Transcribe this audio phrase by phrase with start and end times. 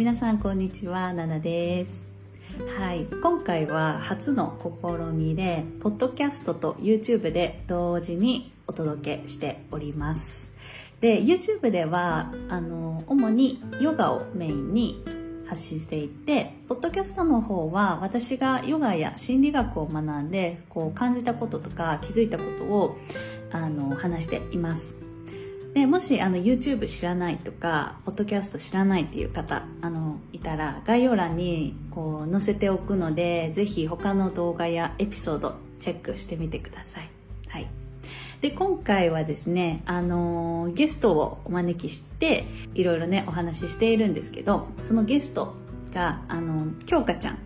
[0.00, 2.00] 皆さんこんにちは、ナナです。
[2.78, 10.48] はい、今回は初の試みで、ポッドキャストと YouTube で同時にお届けしております。
[11.02, 15.04] で、YouTube では、あの、主にヨガをメインに
[15.46, 22.96] 発信していて、ポッドキャストの方は私がヨガや心理学を学んで、こう感じたこととか気づいたことを、
[23.52, 25.09] あの、話しています。
[25.74, 37.10] で、もし、あの、YouTube 知らないとか、ポッドキャスト知らないっていう方、あの、いたら、概要欄に、こう、載せておくので、ぜひ他の動画やエピソード、チェックしてみてください。
[37.48, 37.68] はい。
[38.40, 45.54] で、今回はですね、あの、ゲストをお招きして、いろいろね、お話ししているんですけど、そのゲスト
[45.94, 47.38] が、あの、京香ちゃん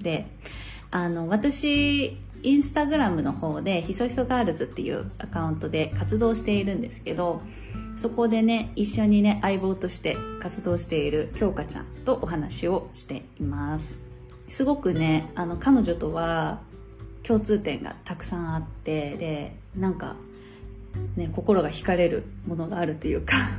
[0.00, 0.28] で、
[0.92, 7.42] あの、私、インスタグラムの方で、ひそひそガールズっていうアカウントで活動しているんですけど、
[8.02, 13.96] そこでね、一緒にね、相棒として活動している京香ちゃんとお話をしています。
[14.48, 16.62] すごくね、あの、彼女とは
[17.22, 20.16] 共通点がたくさんあって、で、なんか、
[21.14, 23.50] ね、心が惹かれるものがあるというか、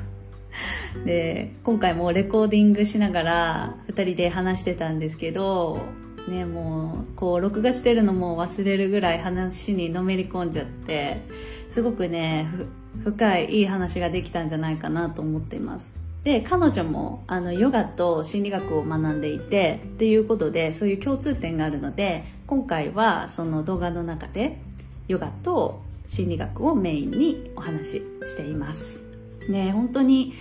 [1.06, 5.80] で、今回もレコーディングしながら二人で話してたんですけど、
[6.28, 11.22] ね、もう、こう、録画してるのも忘れるぐらい話にのめり込んじゃって、
[11.72, 12.46] すごくね、
[13.04, 15.92] 深いいい話ができたんじゃないかなと思っています。
[16.24, 24.62] で、彼女も、あの、ヨガと心理学を学んでいて、っていうことで、そういう共通点があるので、今回はその動画の中で、
[25.08, 27.92] ヨガと心理学をメインにお話し
[28.28, 29.02] しています。
[29.50, 30.34] ね、本当に、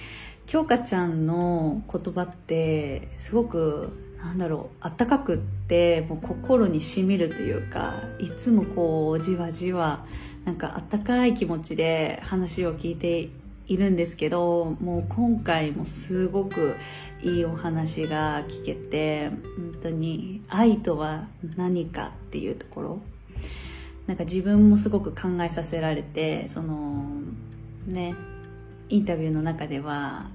[0.46, 10.06] 京香ちゃんの言葉って、すごく、なんだろう、あったかくって、もう心に染みるというか、いつもこう、じわじわ、
[10.44, 13.28] なんかあったかい気持ちで話を聞いて
[13.66, 16.76] いるんですけど、もう今回もすごく
[17.22, 19.38] いいお話が聞けて、本
[19.82, 23.00] 当に愛とは何かっていうところ、
[24.06, 27.06] なんか自分もすごく考えさせられて、その、
[27.86, 28.14] ね、
[28.88, 30.30] インタビューの中では、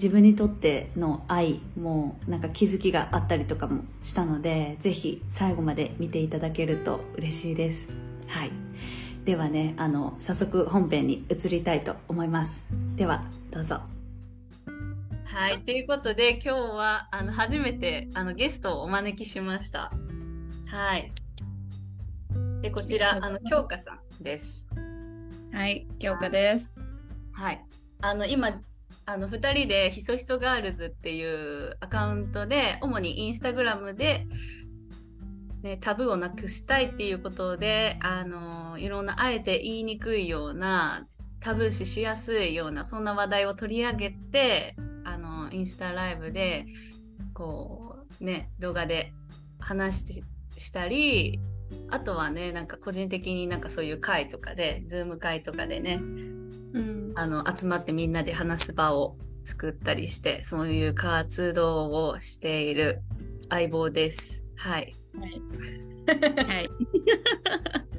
[0.00, 7.86] 自分にとっての愛もなんか気づきがあったりとかもしたので、ぜひ最後まで見ていただけると嬉しいです。
[8.26, 8.50] はい。
[9.26, 12.62] ではね、あの、早速本編に移りたいと思います。
[12.96, 13.82] では、どうぞ。
[15.24, 19.92] はい、ということで今日はあの初めてあのゲストをお招きしました。
[20.68, 21.12] はい。
[22.62, 24.66] で、こちら、あの、京香さんです。
[25.52, 26.74] はい、京香です。
[27.32, 27.62] はい。
[28.00, 28.62] あの、今、
[29.12, 34.26] あの、二人でひそひそガールズっていうアカウントで、主にインスタグラムで、
[35.62, 41.08] ね、タブーをなくしたいっていうことで、あの、いろんなあえて言いにくいような、
[41.40, 46.66] タブー視しやすいような、そんな話題を取り上げて、あの、インスタライブで、
[47.34, 49.12] こう、ね、動画で
[49.58, 50.22] 話して
[50.56, 51.40] したり、
[51.88, 56.00] あとはね、なんか個人的になんかそういう会とかで、ズーム会とかでね、
[56.72, 63.02] うん、あの、集まってみんなで話す場を作ったりして、そういう活動をしている
[63.48, 64.46] 相棒です。
[64.56, 64.94] はい。
[65.18, 65.42] はい。
[66.44, 66.70] はい。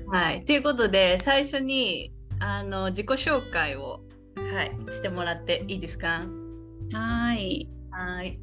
[0.08, 0.46] はい。
[0.46, 4.02] ということで、最初に、あの、自己紹介を、
[4.36, 6.24] はい、してもらっていいですか？
[6.92, 7.70] はーい。
[7.92, 8.40] はい。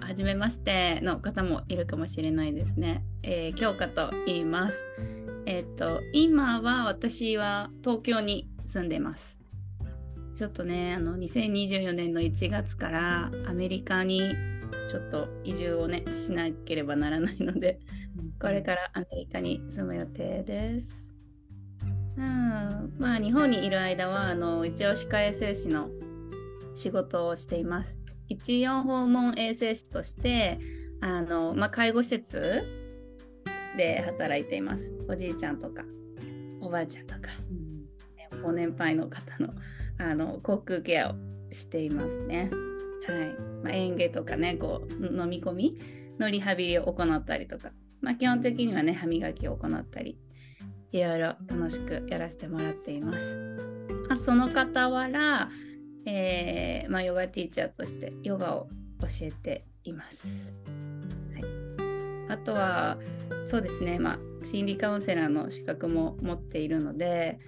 [0.00, 3.04] はじめましての方もいるかもしれないですね。
[3.22, 4.82] えー、京香と言います。
[5.46, 9.38] えっ、と、今は私は東京に住んでます。
[10.34, 14.20] ちょっとね、あの、2024年の1月からアメリカに
[14.90, 17.80] ちょっと移住をね、しなければならないので、
[18.40, 21.14] これからアメリカに住む予定です。
[22.16, 25.88] うん、まあ日本にいる間はあの一応歯科衛生士の
[26.74, 27.96] 仕事をしています。
[28.28, 30.58] 一応訪問衛生士として
[31.00, 32.62] あの、まあ、介護施設
[33.76, 34.92] で働いています。
[35.08, 35.84] おじいちゃんとか
[36.60, 37.69] おばあちゃんとかうん
[38.42, 39.54] ご年配の方の
[39.98, 41.14] あの口腔ケアを
[41.50, 42.50] していますね。
[43.06, 43.28] はい
[43.62, 45.78] まあ、園芸とかねこう飲み込み
[46.18, 47.70] のリハビリを行ったりとか、
[48.00, 50.18] まあ、基本的にはね歯磨きを行ったり
[50.92, 53.36] いろいろ楽しくやらせてもらっています。
[54.10, 55.48] あ、その傍ら、
[56.04, 58.68] えーまあ、ヨガティーチャーとしてヨガを
[59.00, 60.54] 教えています。
[61.34, 61.44] はい、
[62.28, 62.98] あとは
[63.46, 67.38] そうですね、まあ、心理カウンセラーの資格も持っているので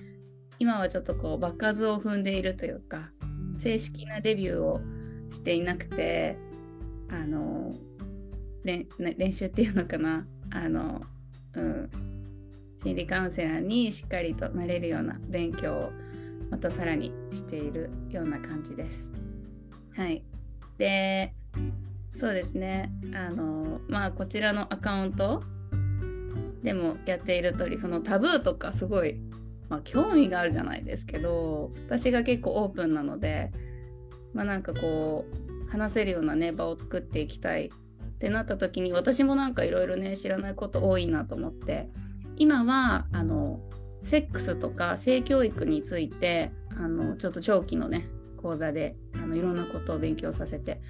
[0.63, 3.11] 今はちょっとこう場数を踏んでいるというか
[3.57, 4.81] 正式なデビューを
[5.29, 6.39] していなくて
[7.11, 7.75] あの
[8.63, 8.87] 練
[9.33, 10.25] 習っていうのかな。
[10.55, 11.03] あの、
[11.55, 11.91] うん、
[12.81, 15.91] 心理カウンセラーにしっかりとなれるような勉強を
[16.49, 19.13] またさらにしているような感じです。
[19.97, 20.23] はい、
[20.79, 21.35] で
[22.15, 22.93] そうですね。
[23.17, 25.43] あのまあこちらのアカウント
[26.63, 29.21] でもやっている通りそのタブーとかすごい、
[29.73, 33.51] まあ、興味があるじゃないですけど私が結構オープンなので
[34.35, 35.25] まあなんかこ
[35.67, 37.71] う話せるようなね場を作っていきたいっ
[38.19, 41.89] てなった時に私もなんかいろいろね知らないこと多いなと思って
[42.37, 43.61] 今はあの
[44.03, 50.83] セックスとか性教育についてあのちょっと長期のね講座であのいろんなことを勉強させて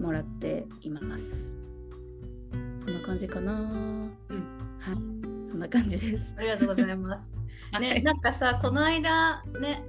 [0.00, 1.58] もらっています。
[2.78, 3.52] そんな感じかな。
[3.60, 4.10] うん
[4.78, 5.31] はい、
[5.62, 6.34] な感じです。
[6.38, 7.32] ありがとうございます。
[7.80, 9.82] ね、はいなんかさ、この間、ね、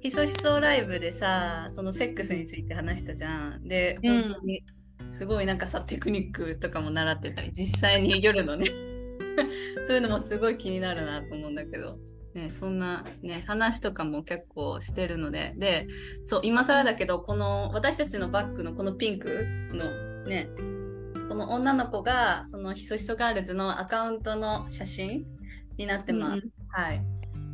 [0.00, 3.68] ひそひそライブでさ、そのセックスについて話したじゃん。
[3.68, 4.64] で、うん本当に、
[5.10, 8.66] すごいなんかさ、テクニックとかも習ってたり、実際に夜のね、
[9.84, 11.98] そういうのもすごい気になるなと思うんだけど、
[12.34, 15.86] ね、そんなね、話とかも結構してるので、で、
[16.24, 20.48] そう、今更だけど、この、私たちのバッグのこのピンクのね、
[21.28, 25.26] この女の子が、そのひそひそガールズのアカウントの写真
[25.76, 26.58] になってます。
[26.68, 27.02] はい。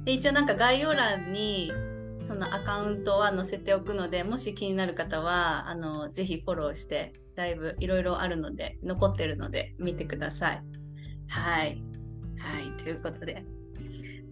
[0.04, 1.72] で、一応なんか概要欄に、
[2.20, 10.62] そのアカウントは載せておくので、もし気になる方は、あの、ぜひフォローして、だいぶいろいろあるので、残ってるので、見てください。
[11.28, 11.82] はい。
[12.38, 13.44] はい、ということで。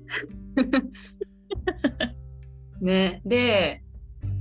[2.80, 3.82] ね、で、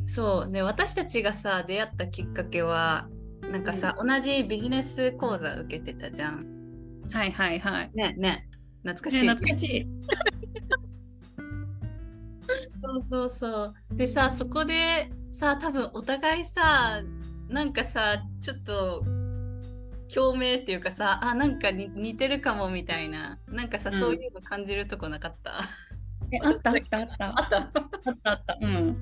[0.05, 3.09] そう、ね、私たちがさ、出会ったきっかけは、
[3.51, 6.45] なんかさ、同じビジネス講座受けてたじゃん。
[7.11, 7.91] はいはいはい。
[7.93, 8.47] ね、ね、
[8.83, 9.27] 懐かしい。
[9.27, 9.87] ね懐かしい。
[12.81, 13.73] そうそうそう。
[13.95, 17.01] でさ、そこでさ、多分お互いさ、
[17.49, 19.03] なんかさ、ちょっと、
[20.13, 25.61] 共鳴っていうかさ、あ、なんかに似てるかもみたいな、なんかさ、うんそういうの感じるとこなかった？
[26.33, 27.27] えあったあったあった。
[27.27, 27.57] あった？
[27.57, 27.71] あっ
[28.23, 28.57] た あった。
[28.61, 28.97] うん。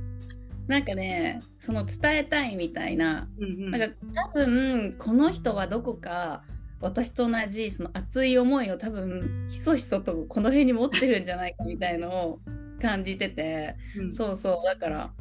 [0.70, 3.72] なんかね、その伝えたいみたいな、うんうん。
[3.72, 3.88] なんか
[4.34, 6.44] 多分この人はどこか
[6.80, 12.40] 私と同じその熱い思いを多分ひそひそとこの辺に持ってるんじゃないかみたいのを
[12.80, 14.14] 感じてて、うん。
[14.14, 14.66] そうそう。
[14.66, 15.12] だから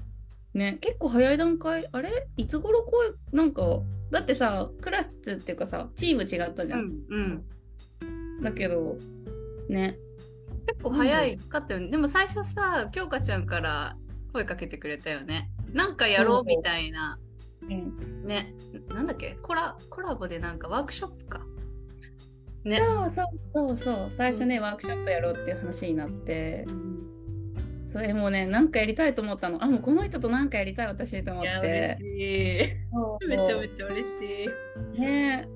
[0.53, 2.29] ね結構早い段階あれ？
[2.37, 2.93] いつ頃こ
[3.33, 3.81] うなんか
[4.11, 7.45] だってさクラスっていうかさチーム違ったじゃん、うん
[8.01, 8.43] うん。
[8.43, 8.99] だけど
[9.71, 9.97] ね。
[10.67, 11.39] 結構早い。
[11.39, 11.89] かったよね。
[11.89, 13.97] でも最初さ、京香ちゃんから
[14.39, 15.51] 声かけてくれたよね。
[15.73, 17.19] なんかやろそううみたいな。
[17.63, 18.55] うんね。
[18.89, 19.37] なんだっけ？
[19.43, 21.41] コラコラボでなんかワークショップか。
[22.65, 22.79] ね。
[22.79, 26.67] そうそうそうそう最初ねワークショップやろうっていう話になって
[27.93, 33.29] それもうねなんかやりたいと思ったのあもうこの人となんかやりたい私と思って嬉しい。
[33.29, 34.49] めちゃめちゃ嬉し
[34.97, 35.01] い。
[35.01, 35.49] ね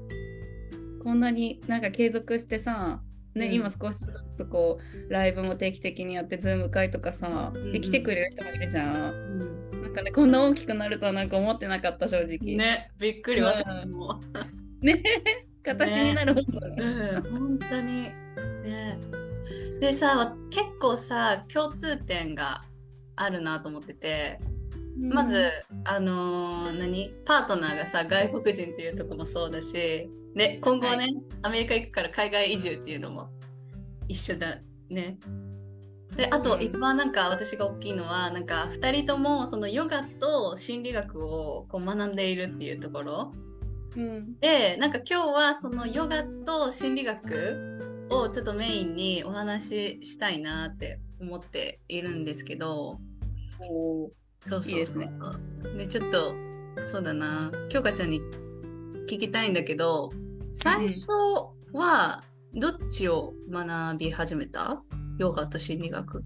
[1.04, 3.00] こんなになんか継続してさ
[3.34, 3.52] ね、うん。
[3.52, 4.06] 今少しず
[4.36, 7.72] つこうライブも定期的にやってズーム会とかさ、んうん。
[7.72, 9.38] で来てくれる人もいるじゃん。
[9.82, 12.56] なんかねこんな大きくなるとはなんか思ってなかった正直。
[12.56, 13.46] ね、びっくりうん。
[13.46, 14.20] 私も。
[14.80, 15.02] ね
[15.62, 16.76] 形になるもんだね。
[16.82, 18.02] うん、本当に。
[18.64, 18.98] ね。
[19.80, 22.60] でさ、結構さ、共通点が
[23.16, 24.38] あるなと思ってて、
[24.98, 25.50] まず、
[25.84, 27.12] あのー何？
[27.24, 31.06] パートナーがさ、外国人っていうとこもそうだし、で、今後ね、
[31.42, 33.28] はアメリカ行くから海外移住っていうのも
[34.08, 34.58] 一緒だ
[34.88, 35.18] ね。
[36.16, 36.62] で、あとうん。
[36.62, 43.32] 一番なんか私が大きいのは、なんか二人ともそのヨガと心理学をこう学んでいるっていうところ。
[43.96, 44.38] うん。
[44.40, 52.98] で、なんか今日はそのヨガと心理学をちょっとメインにお話ししたいなって思っているんですけど、
[53.70, 54.10] おー。
[54.44, 55.72] そうそうそうそう。
[55.74, 55.84] ね。
[55.84, 56.34] でちょっと
[56.84, 57.50] そうだな。
[57.68, 58.20] 京香ちゃんに
[59.08, 60.10] 聞きたいんだけど
[60.54, 61.06] 最初
[61.72, 62.22] は
[62.54, 64.82] どっちを学び始めた？
[65.18, 66.22] ヨガと心理学。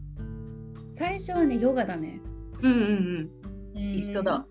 [0.88, 2.20] 最初はねヨガだね。
[2.62, 3.30] うんうん
[3.74, 3.80] うん。
[3.80, 4.46] 一一緒だ。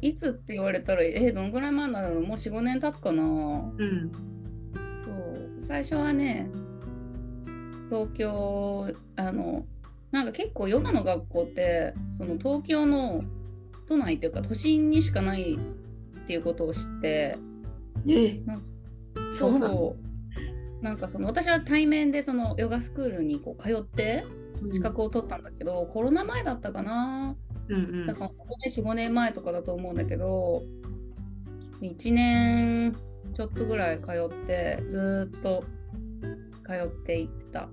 [0.00, 2.20] いつって言われたらえどんぐらい前なの？
[2.20, 3.22] もう45年経つかな？
[3.22, 4.12] うん。
[5.04, 5.62] そう。
[5.62, 6.50] 最初はね
[7.88, 9.64] 東京あの
[10.10, 13.22] なんか結構ヨガの学校ってその東京の
[13.88, 15.58] 都内っていうか都心にしかない
[16.24, 17.38] っていうことを知って
[18.08, 18.66] えなんか
[19.30, 24.24] そうそうなんかその私は対面でそのヨガスクールにこう通って
[24.72, 27.36] 資格を取ったんだけど、コロナ前だったかな。
[27.68, 28.06] うんうん。
[28.06, 28.30] だから
[28.68, 30.62] 45年前とかだと思うんだけど
[31.80, 32.94] 1年
[33.32, 35.64] ちょっとぐらい通ってずーっと
[36.66, 37.68] 通っていった。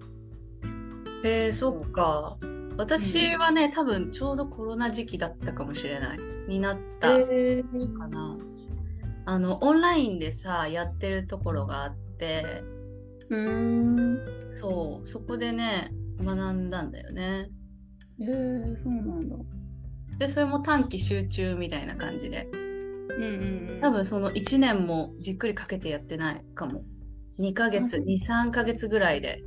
[1.24, 2.38] えー、そっか
[2.82, 6.20] 私はね、多分ちょうどコロナ時期だったかもしれない。
[6.48, 7.64] になったえ
[7.96, 8.40] かな。
[9.28, 12.64] あのオンラインでさやってるところがあって。
[13.30, 14.56] うーん。
[14.56, 15.08] そう。
[15.08, 15.92] そこでね
[16.24, 17.52] 学んだんだよね。
[18.20, 19.36] えー、そうなんだ。
[20.18, 22.50] でそれも短期集中みたいな感じで。
[22.52, 26.84] うんうんうん、多分その1年もじっくりかけてやってないかも。
[27.40, 29.44] 2ヶ月、あ2、3ヶ月ぐらいで。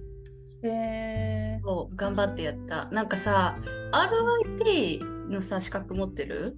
[0.62, 2.86] へーそう頑張ってやった。
[2.90, 3.56] なんかさ、
[3.92, 6.56] RIT のさ、資格持ってる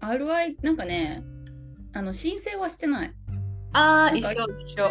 [0.00, 1.22] ？RI なんかね
[1.92, 3.14] あの申請はしてない
[3.72, 4.28] ああ、一緒
[4.74, 4.88] 一緒。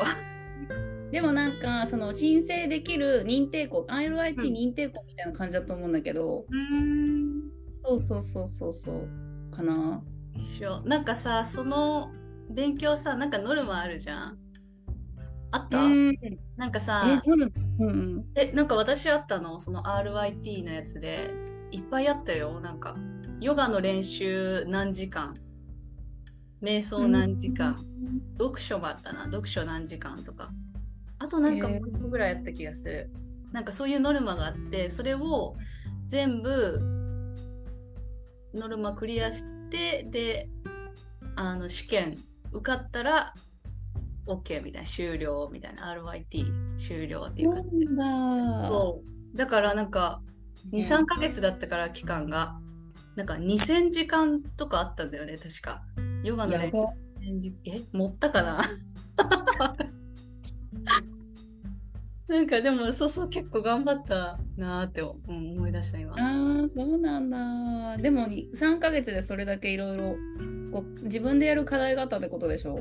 [1.11, 7.51] でもなんかその申請できる認定校 RIT うん認定校みたいな感じだと思うんだけど、うーん。
[7.83, 10.01] そうそうそうそうそうかな
[10.33, 10.81] 一緒。
[10.81, 12.11] なんかさ、その
[12.49, 14.37] 勉強さ、なんかノルマあるじゃん？
[15.51, 16.15] あった、うん
[16.57, 17.47] なんかさえ、どれ
[17.79, 18.25] うんうん。
[18.35, 21.31] え、なんか私あったの、その RIT のやつで、
[21.71, 22.59] いっぱいあったよ。
[22.59, 22.95] なんか、
[23.41, 25.35] ヨガの練習何時間、
[26.61, 27.77] 瞑想何時間、
[28.39, 30.51] 読書もあったな、読書何時間とか。
[31.19, 33.09] あとなんかもう一個ぐらいあった気がする。
[33.51, 35.55] なんかそういうノルマがあって、それを
[36.07, 36.79] 全部、
[38.53, 40.49] ノルマクリアして、で、
[41.35, 42.17] あの、試験
[42.51, 43.33] 受かったら、
[44.27, 47.85] OK みたいな、終了みたいな、RYT 終了っていう感じで。
[47.87, 49.01] そ
[49.33, 49.45] うだ。
[49.47, 50.21] からなんか、
[50.71, 52.59] 2、3ヶ月だったから期間が、
[53.15, 55.83] なんか2000時間とかあったんだよね、確か。
[56.23, 58.61] ヨガの練習時え、持ったかな？
[62.27, 66.13] なんかでも、そうそう、結構頑張ったなーって、うん、思い出した今。
[66.13, 67.97] あーそうなんだ。
[67.97, 70.15] でもに3ヶ月でそれだけいろいろ
[71.03, 72.79] 自分でやる課題があったってことでしょ？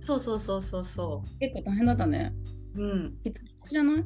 [0.00, 2.34] そうそうそうそうそ結構大変だったね
[2.76, 2.82] う。
[2.82, 3.18] うん。
[3.22, 4.04] キツキツじゃない？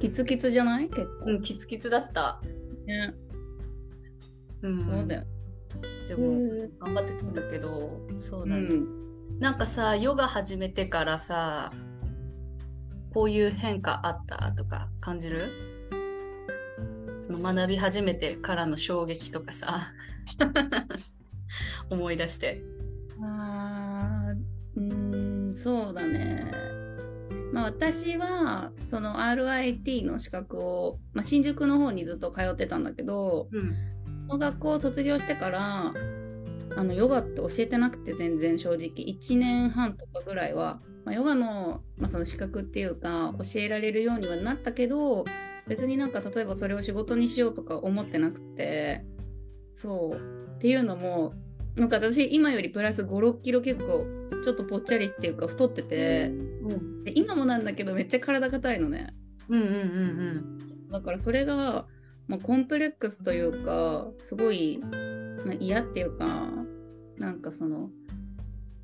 [0.00, 0.88] キツキツじゃない？
[0.88, 2.40] 結構、うん、キツキツだった。
[2.86, 3.14] ね
[4.62, 4.80] うん。
[4.80, 5.24] そうだよ
[6.08, 8.62] でも、うん頑張ってたんだけど、そううだね。
[8.62, 11.72] んなんかさ、ヨガ始めてからさ、
[13.14, 14.52] こういう変化あった？
[14.52, 15.48] とか感じる？
[17.20, 19.92] その学び始めてからの衝撃とかさ、
[21.90, 22.62] 思い出して。
[23.22, 26.50] あーうーんそうだね。
[27.52, 33.74] まあ私はその RIT の資格を、まあ、新宿の方にずっと通ってたんだけどうん。
[34.28, 35.92] その学校を卒業してから
[36.76, 38.88] あのヨガって教えてなくて全然正直。
[38.88, 45.24] 1年半とかぐらいは、まあ、ヨガの,、まあその資格っていうか教えられるようにはなったけど
[45.66, 49.04] 別になんか例えばそれを仕事にしようとか思ってなくて
[49.74, 50.40] そう。
[50.56, 51.32] っていうのも
[51.76, 54.06] なんか私今よりプラス5 6キロ結構
[54.42, 57.04] ちょっとぽっちゃりっていうか太っててうん。
[57.04, 59.14] で今もなんだけどめっちゃ体硬いのね。
[59.48, 61.86] うんうんうんだからそれが、
[62.26, 66.48] まあ、コンプレックスというかすごい、まあ、嫌っていうか
[67.18, 67.90] なんかその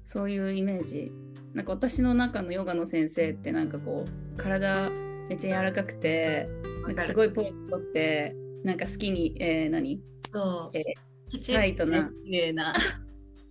[0.05, 1.13] そういうイメージ。
[1.53, 4.91] なんか私の中のヨガの先生ってなんかこう体
[5.29, 6.51] めっちゃ柔らかくて
[6.87, 10.01] なんかすごいポーズ取ってなんか好きに、えー何？
[10.19, 10.77] そう。
[10.77, 10.85] え
[11.29, 12.75] きちタイトな綺麗な。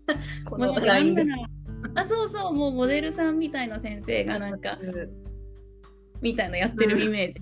[0.45, 1.17] このライン
[1.95, 4.79] あそうそうもうモデルさんみたいな先生がなんか
[6.21, 7.39] みたいなやってるイメージ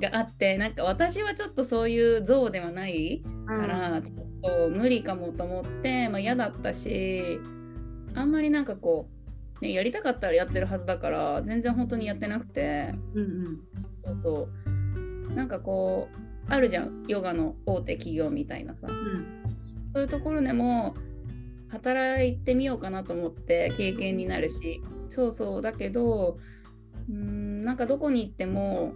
[0.00, 7.40] があってなんか私はちょっとそういう像ではないから、ちょっと無理かもと思って、まあ、嫌だったし
[8.14, 9.08] あんまりなんかこ
[9.60, 12.94] う、ね、やりたかったらやってるはずだから全然本当にやってなくて。
[13.14, 13.60] うんうん。
[14.04, 14.48] そうそ
[15.30, 15.34] う。
[15.34, 18.86] なんかこうあるじゃんヨガの大手企業みたいなさ。
[18.88, 19.45] うん
[19.96, 20.94] そういうところでも
[21.68, 24.82] 働いてみようかなと思って経験になるし。
[25.08, 25.62] そうそう。
[25.62, 26.36] だけど
[27.08, 28.92] うんなんかどこに行っても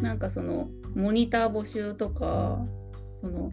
[0.00, 2.64] なんかそのモニター募集とか
[3.12, 3.52] その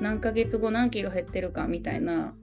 [0.00, 2.34] 何ヶ月後何キロ減ってるかみたいな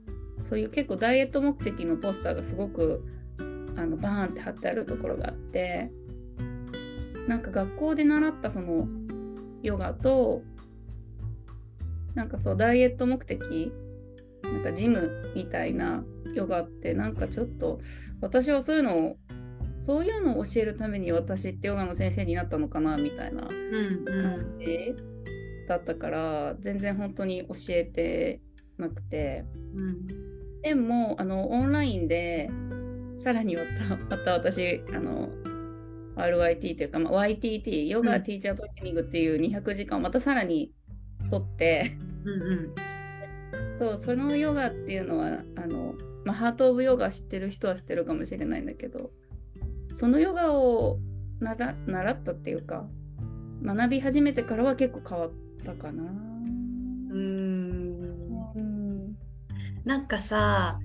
[0.42, 3.02] そういう結構ダイエット目的のポスターがすごく
[3.38, 5.90] あのバーンって貼ってあるところがあって
[7.26, 8.86] なんか学校で習ったその
[9.62, 10.42] ヨガと
[12.14, 13.72] なんかそうダイエット目的？
[14.42, 17.80] なんかジムみたいなヨガってなんかちょっと
[18.20, 19.16] 私はそういうのを
[19.80, 24.22] そういうのを教えるために私ってヨガの先生になったのかなみたいなうんうん。
[24.22, 24.94] 感じ
[25.68, 28.40] だったから全然本当に教えて
[28.78, 29.44] なくて。
[29.74, 30.06] うん。
[30.62, 32.50] でもあのオンラインで
[33.16, 33.62] さらにま
[34.08, 35.28] たまた私あの
[36.16, 38.22] RYT というか、まあ、YTT ヨガうん。
[38.24, 40.72] ティーチャートレーニングっていう200時間をまたさらに
[41.30, 42.74] 取ってうんうん。
[43.76, 45.94] そうそのヨガっていうのはあの、
[46.24, 49.10] まあ、ハート・オブ・ヨガ知ってる人は知ってるかもしれないんだけど
[49.92, 50.98] そのヨガを
[51.40, 52.86] なら習ったっていうか
[53.62, 55.30] 学び始めてからは結構変わっ
[55.64, 56.02] たかな。
[56.02, 57.88] うーん
[58.56, 59.16] うん
[59.84, 60.78] なんかさ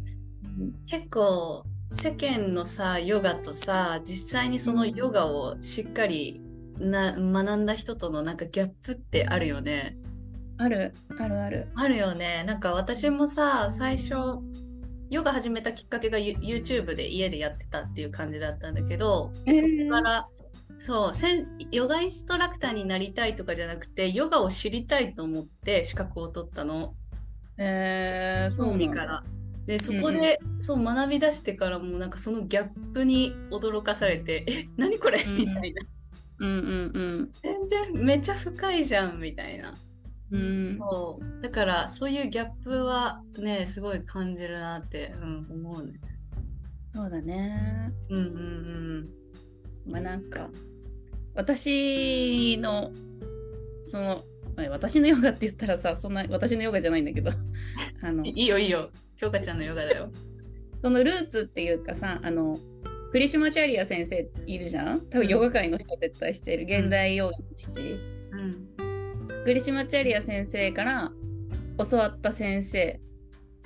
[0.87, 6.41] 結構世間のさヨガとさ実際にそのヨガをしっかり
[6.79, 9.97] な学んだ人とのなんかギャップってあるよね。
[10.57, 12.43] あるあるあるあるよね。
[12.45, 14.13] なんか私もさ、最初、
[15.09, 20.27] ヨガ始めたきっかけが You- YouTube で家でやってたっていう感じだったんだけど、えーそこから、
[20.79, 26.95] そうせん、ヨガインストラクターになりたいとかじゃなくて、ヨガを知りたいと思って資格を取ったの。
[27.57, 29.23] えー、そうなんから。
[29.65, 35.21] で、そこで、そう学び出してからもなんかそのギャップに驚かされて、え、何これ？
[35.23, 35.83] うんみたいな。
[36.39, 36.51] うんう
[36.99, 39.73] ん全然めちゃ深いじゃんみたいな。
[40.33, 45.93] うんうんそうだからそういうギャップはねすごい感じるなって、うん、思うね。
[46.93, 49.09] そうだねうんうん
[49.91, 50.49] まあなんか
[51.35, 52.91] 私の
[53.85, 54.23] その
[54.55, 57.31] まあ私のヨガって言ったらさそんな私のヨガじゃないんだけど
[58.01, 58.27] あのうん。
[58.27, 58.89] いいよいいよ。
[59.15, 60.11] 京香ちゃんのヨガだよ。
[60.81, 62.57] そのルーツっていうかさあの
[63.11, 65.01] クリシュマチャリア先生いるじゃん？
[65.09, 68.82] 多分ヨガ界の人絶対してる現代ヨガの父、うん。
[69.43, 71.11] クリシュマチャリア先生から
[71.89, 72.99] 教わった先生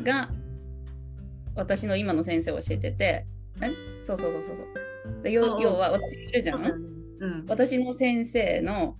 [0.02, 0.30] が
[1.56, 3.26] 私の今の先生を教えてて
[3.62, 3.72] え？
[4.02, 5.24] そうそうそうそうそう。
[5.24, 6.66] で要要は私いるじゃん？
[7.20, 7.46] うん。
[7.48, 8.96] 私の先生の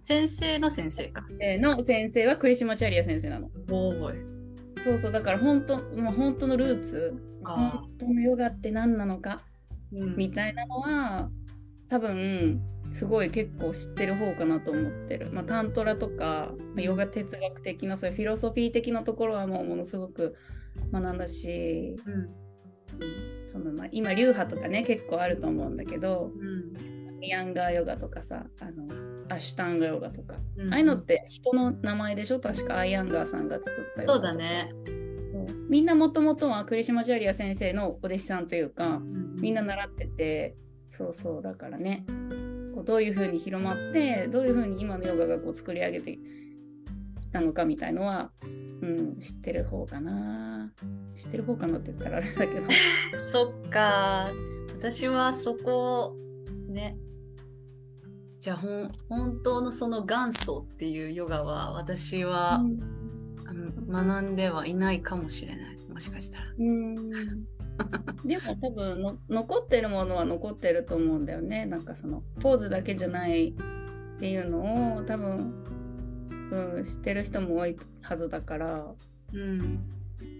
[0.00, 1.22] 先生の先生か。
[1.40, 3.48] えーの先生はクリシュマチャリア先生なの。
[3.70, 4.82] おーい。
[4.84, 7.52] そうそうだから本当もう本当のルーツか。
[7.52, 9.40] 本当のヨガって何なのか
[9.92, 10.16] うん。
[10.16, 11.30] みたいなのは
[11.88, 20.36] 多分すごい結構知ってる方かなと思ってる、まあ、タントラとか、まあヨガ哲学的なそういうフィロソフィー的なところはもうものすごく
[20.92, 22.14] 学んだし、うん。
[22.14, 22.28] うん
[23.46, 26.72] そのまあ、今流派とかね結構あると思うんだけどうん。
[27.20, 28.86] ヤンガーヨガとかさあの
[29.28, 30.72] アシュタンガヨガとか、うん。
[30.72, 32.40] ああいうのって人の名前でしょ？
[32.40, 34.70] 確かアイアンガーさんが作ったそうだね。
[35.68, 39.00] みんなもともとはクリシュマチャリア先生のお弟子さんというか、
[39.40, 40.56] みんな習ってて
[40.88, 42.06] そうそうだからね
[42.78, 50.72] こうどういうふうに広まってどういうふうに今のヨガがこう作り上げてきたのかみたいのは、うん、知ってる方かな
[51.12, 52.66] 知ってる方かなって言ったらあれだけど
[53.18, 54.30] そっか。
[54.78, 56.14] 私はそこ
[56.68, 56.96] ね。
[58.38, 62.62] じゃあほん本当のその元祖っていうヨガは私は、
[63.44, 63.72] あの
[64.04, 65.78] 学んではいないかもしれない。
[65.92, 66.44] もしかしたら。
[66.56, 67.10] うん
[68.24, 71.66] でも多分の残ってるものは残ってると思うんだよね。
[71.66, 75.64] なんかそのポーズだけじゃないっていうのを多分、
[76.50, 78.84] うん、知ってる人も多いはずだから。
[79.32, 79.80] うん。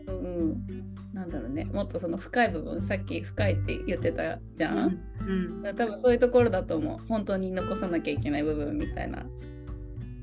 [0.08, 1.64] うんうん、なんだろうね。
[1.66, 5.62] もっとその深い部分さっき深いって言ってたじゃん、うん。
[5.62, 6.98] だから多分そういうところだと思う。
[7.08, 9.26] 本当に残さなきゃいけない部分みたいな。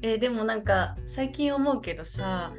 [0.01, 2.51] えーでもなんか最近思うけどさ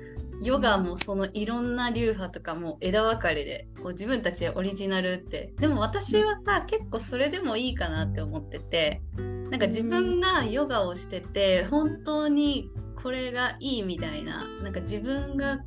[0.43, 5.53] ヨガもそのいろんな流派とかも枝分かれでこう自分たちオリジナルって。
[5.59, 9.03] でも私はさ結構それでもいいかなって思ってて。
[9.51, 12.69] なんか自分がヨガをしてて本当に
[13.01, 14.45] これがいいみたいな。
[14.63, 15.61] なんか自分が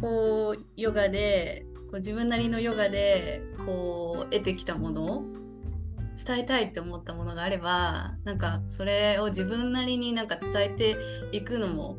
[0.00, 5.24] こうヨガでこう自分なりのヨガでこう得てきたものを
[6.16, 10.96] 伝えたいって思ったものがあればなんかそれを自分なりになんか伝えて
[11.30, 11.98] いくのも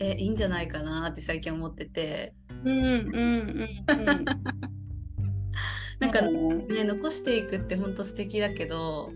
[0.00, 2.34] えいいんじゃないかなって最近思ってて。
[2.64, 4.24] うんうんうんうん。
[5.98, 6.54] なんかね。
[6.66, 9.10] ね残していくって本当素敵だけど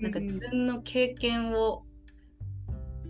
[0.00, 1.84] なんか自分の経験を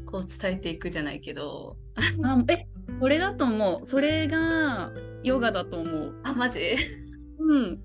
[0.06, 1.76] こう伝えていくじゃないけど。
[2.22, 3.86] あえそれだと思う。
[3.86, 6.20] それがヨガだと思う。
[6.24, 6.60] あマジ？
[7.38, 7.80] うん。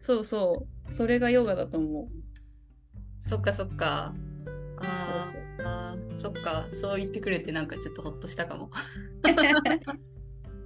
[0.00, 0.92] そうそう。
[0.92, 2.08] それがヨガだと思う。
[3.18, 4.14] そっかそっか
[5.64, 8.70] あそっかそう言ってくれてなんかちょっとほっとしたかも。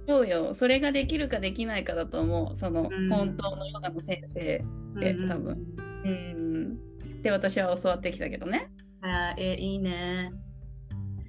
[0.07, 0.53] そうよ。
[0.55, 2.55] それができるかできないかだと思う。
[2.55, 3.09] その、うん。
[3.09, 4.63] 本当のヨガの先生
[4.95, 5.65] でうんうん多分。
[6.03, 7.21] うん。
[7.21, 8.71] で私は教わってきたけどね。
[9.01, 10.31] あーえいいね。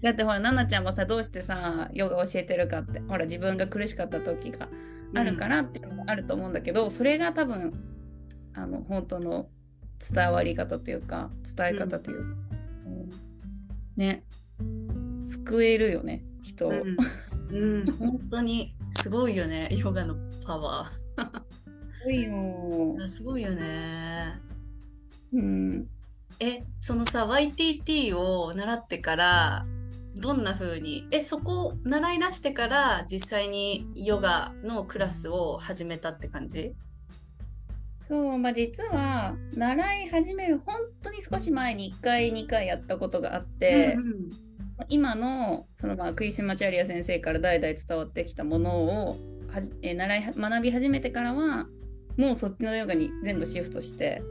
[0.02, 4.68] だってほら奈々ちゃんもさどうしてさヨガ教えてるかってほら自分が苦しかった時が
[5.14, 7.74] あるからっていうのもあると思うんだけど、それが多分
[8.54, 9.48] あの本当の
[9.98, 12.49] 伝わり方というか伝え方というか、うん
[13.96, 14.24] ね。
[15.22, 16.96] 救えるよね人を、うん、
[17.50, 18.74] うん、 本当に。
[18.92, 20.90] すごいよねヨガのパワ
[22.02, 23.08] すごいよ。
[23.08, 24.40] すごいよね。
[25.32, 25.86] うん。
[26.40, 29.66] えそのさ YTT を習ってから
[30.16, 36.74] どんな風にえそこを習い出してから実際にヨガのクラスを始めたって感じ？
[38.10, 44.30] そうまあ実は習い始める本当に少し前に1回2回やったことがあって、うん
[44.88, 49.16] 今のそのまあクリシュマチャリア先生から代々伝わってきたものを
[49.52, 51.66] はじえー習いは学び始めてからは
[52.16, 54.22] もうそっちのヨガに全部シフトして、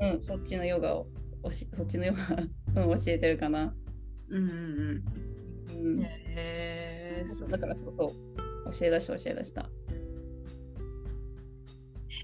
[0.00, 0.12] うん。
[0.14, 1.06] うん、そっちのヨガを
[1.42, 2.36] おしそっちのヨガ、
[2.82, 3.74] うん、教えてるかな。
[4.30, 5.04] うんうん
[5.70, 5.86] うん。
[5.86, 7.50] うん。
[7.50, 8.72] だからそうそう。
[8.72, 9.68] 教え出した教え出した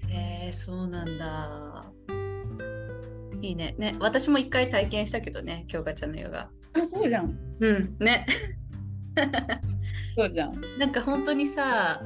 [0.09, 1.85] へえそうなんだ。
[3.41, 3.75] いいね。
[3.77, 6.49] ね、私も一回体験したけどね、京香ちゃんのヨガ。
[6.73, 8.25] あそうじゃんうん、ね。
[10.15, 12.01] そうじゃんなんか本当にさ、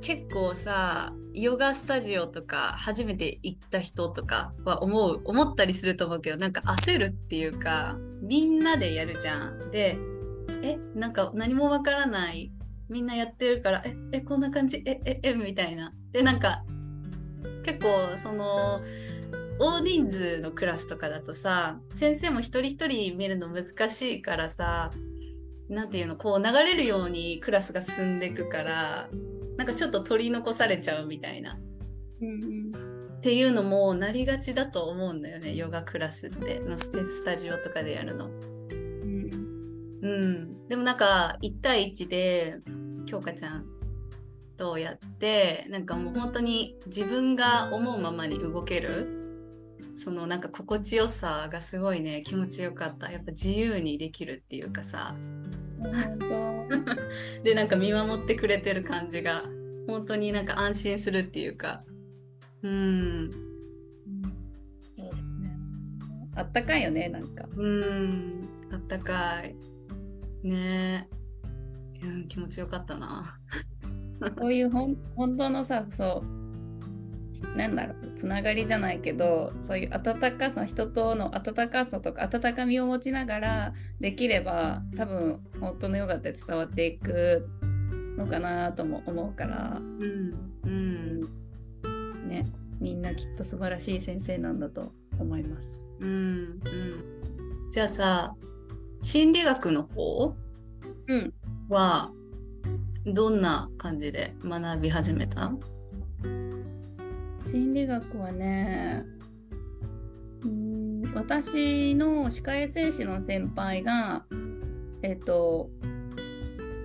[0.00, 9.70] 結構さ、ヨガスタジオとか初めて行った人とかは思う、思ったりすると思うけど、なんか焦るっていうか、みんなでやるじゃん。
[9.70, 9.96] で、
[10.62, 12.52] え、なんか何もわからない。
[12.88, 15.94] みんなやってるから、え、え、こんな感じ、え、え、え、みたいな。
[16.12, 16.64] で、なんか、
[17.62, 18.82] 結構、その、
[19.58, 24.90] 大人数のクラスとかだとさ、先生も一人一人見るの難しいからさ、
[25.68, 29.08] なんていうの、こう流れるようにクラスが進んでいくから、
[29.56, 31.58] なんかちょっと取り残されちゃうみたいな。
[32.20, 32.72] うん
[33.22, 38.26] っていうのもなりがちだと思うんだよね、ヨガクラスって、のステスタジオとかでやるの。
[38.26, 39.30] うん
[40.02, 40.68] うん。
[40.68, 42.58] でもなんか、1対1で、
[43.06, 43.64] 京香ちゃん
[44.62, 49.08] とやって、なんかもう本当に自分が思うままに動ける、
[49.96, 53.10] そのなんか心地よさがすごいね、気持ちよかった。
[53.10, 55.16] やっぱ自由にできるっていうかさ。
[57.42, 59.42] で、なんか見守ってくれてる感じが、
[59.88, 61.82] 本当になんか安心するっていうか。
[62.62, 63.30] うん。
[64.94, 65.56] そうだね
[66.36, 68.48] あったかいよねなんかうん。
[68.70, 69.56] あったかい。
[70.44, 71.08] ね
[72.02, 72.06] え。
[72.06, 73.36] うん、気持ちよかったな。
[74.32, 87.48] そういうほん本当のさそうなんだろうつながりじゃないけどそういう温かさ人との温かさとか温かみを持ちながらできれば多分本当のヨガって伝わっていく
[88.16, 90.52] のかなとも思うからうん。
[90.64, 91.20] うん。
[92.28, 92.46] ね
[92.80, 95.84] みんなきっと素晴らしい先生なんだと思います。
[96.00, 96.08] うん。
[96.08, 97.70] うん。
[97.70, 98.34] じゃあさ、
[99.02, 100.34] 心理学の方
[101.08, 101.32] うん
[101.68, 102.10] は、
[103.06, 105.52] どんな感じで学び始めた？
[107.42, 109.04] 心理学はね
[110.42, 110.48] うー
[111.10, 114.24] ん私の歯科衛生士の先輩が
[115.02, 115.68] えっと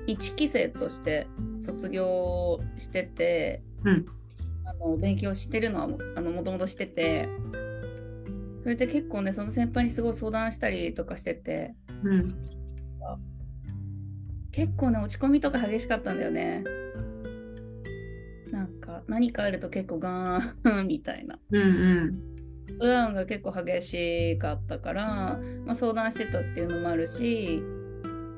[0.08, 1.28] 1期生として
[1.60, 4.06] 卒業してて、うん
[4.66, 7.30] あの勉強してるのはもあのもともとしてて
[8.64, 12.57] それで結構ねその先輩にすごい相談したりとかしててうん。
[14.58, 16.64] 結構ね落ち込みとか激しかったんだよね
[18.50, 21.66] なんか何かあると結構ガーンみたいなうんう
[22.74, 22.80] ん。
[22.80, 27.62] ブラウンが結構激しかったから、まあ、相談してたっていうのもあるし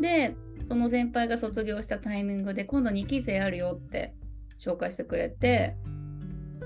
[0.02, 0.36] で
[0.68, 4.14] その先輩が卒業したタイミングで今度2期生あるよって
[4.60, 5.78] 紹介してくれて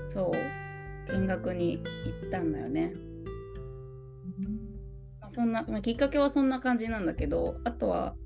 [0.08, 2.92] そう見学に行ったんだよね。
[5.20, 8.16] まあ、そんな、まあ、きっかけはそんな感じなんだけどあとは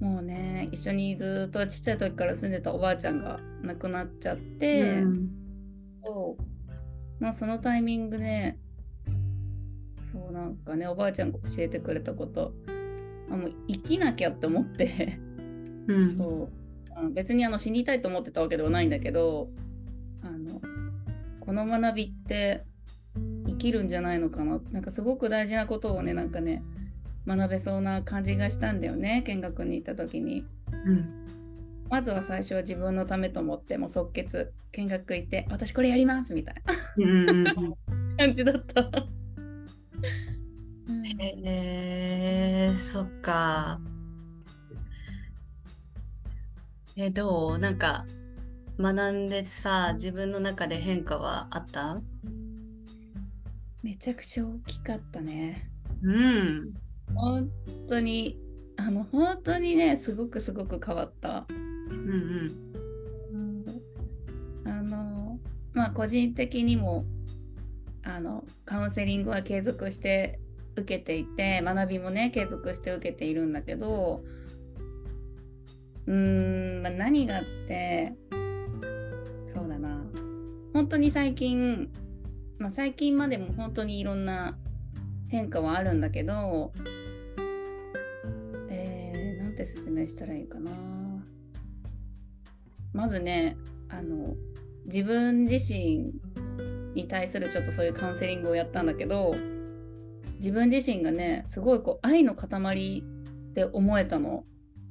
[0.00, 5.02] もうね一緒にずっとちっちゃい時から住んでたおばあちゃんが亡くなっちゃって。
[6.02, 6.42] そう
[7.18, 8.56] まあそのタイミングで
[10.12, 12.52] そうなんかねおばあちゃんが教えてくれたこと
[13.30, 15.18] あもう生きなきゃって思って
[15.88, 16.10] うん。
[16.16, 19.48] そうあの別にあの死にたいと思ってたわけではないんだけど
[20.22, 20.60] あの
[21.40, 22.64] この学びって
[23.46, 26.62] 生きるんじゃないのかななんかすごく大事なことをねなんかね
[27.26, 30.44] 学べそうな感じがしたんだよね見学に行った時に。
[30.84, 31.26] うん。
[31.88, 36.54] まずは最初は自分のためと思ってもう即決見学行って私これやりますみたい
[36.96, 37.54] な。
[38.18, 38.82] 感じだった。
[41.18, 43.80] へえそっか。
[46.96, 47.58] え、どう？
[47.58, 48.06] なんか、
[48.78, 52.00] 学んでさ、自分の中で変化はあった？
[53.82, 55.70] めちゃくちゃ大きかったね。
[56.02, 56.74] うん。
[57.14, 57.50] 本
[57.88, 58.38] 当に
[58.76, 61.46] あの本当にねすごくすごく変わった。
[61.48, 62.66] うん
[64.64, 65.38] あの
[65.72, 67.04] まあ個人的にも
[68.02, 70.40] あのカウンセリングは継続して
[70.76, 74.22] 受けていて学びもね継続して受けているんだけど
[76.06, 78.14] うーん、まあ、何があって
[79.46, 80.04] そうだな。
[80.72, 81.90] 本当に最近、
[82.58, 84.58] まあ、最近までも本当にいろんな
[85.28, 86.72] 変化はあるんだけど
[88.70, 90.70] えー、なんて説明したらいいかな
[92.92, 93.56] まずね
[93.88, 94.34] あの
[94.86, 96.12] 自分自身
[96.94, 99.34] に対するちょっとそういうカウンセリングをやったんだけど
[100.36, 103.04] 自分自身がねすごいこう愛の塊
[103.50, 104.44] って思えたの。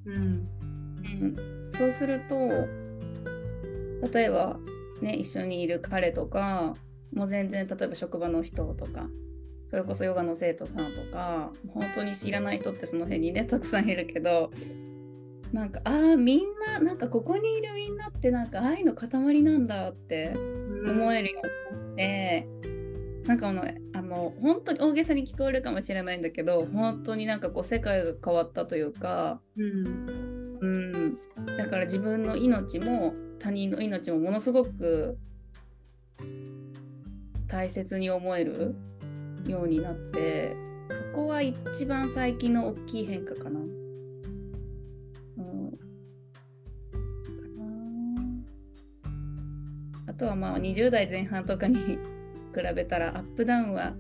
[0.05, 0.15] うん。
[0.15, 0.49] うん。
[1.05, 2.35] うん、そうすると
[4.11, 4.57] 例えば
[5.01, 6.73] ね一緒にいる彼とか
[7.13, 9.07] もう全然例えば職場の人とか
[9.67, 14.51] それこそヨガの生徒さんとか本当に知らない人ってその辺にねたくさんいるけど
[15.51, 22.47] なんかあーみんななんかここにいるみんなってなんか愛の塊なんだって思えるようになって、
[23.25, 30.25] なんかあのあの本当に大げさに聞こえるかもしれないんだけど本当になんかこう世界が変わったというか、うん。
[30.61, 31.17] うん、
[31.57, 35.17] だから自分の命も他人の命もものすごく
[37.47, 38.75] 大切に思える
[39.47, 40.55] ようになって
[40.89, 43.59] そこは一番最近の大きい変化かな。
[43.59, 45.71] うん、
[50.07, 51.97] あとはまあ20代前半とかに比
[52.75, 53.93] べたらアップダウンは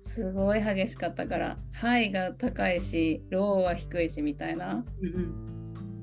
[0.00, 4.84] すごい激しかったからハイが高いしローは低いしみたいな。
[5.00, 5.46] うん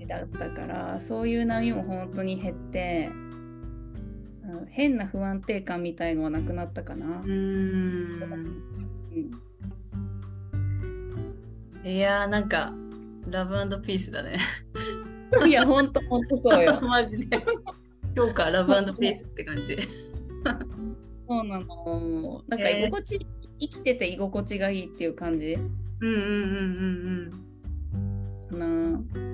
[0.06, 3.10] だったからそういう波も本当に減って、
[4.60, 7.22] うん変な不安定感みたいのはなくなったかな。
[7.24, 8.64] うんうん
[11.86, 12.74] いやーなんか
[13.30, 14.38] ラブピースだね
[15.46, 16.80] いや本当本当そうよ。
[16.88, 17.46] マジで
[18.16, 19.78] 今日からラブピースって感じ
[21.28, 22.44] そうなの。
[22.48, 23.28] なんか居心地、
[23.60, 25.56] 生きてて居心地がいいっていう感じ？
[25.56, 25.64] うん
[26.02, 27.34] うんうん
[28.52, 28.62] うん。
[28.62, 29.33] うん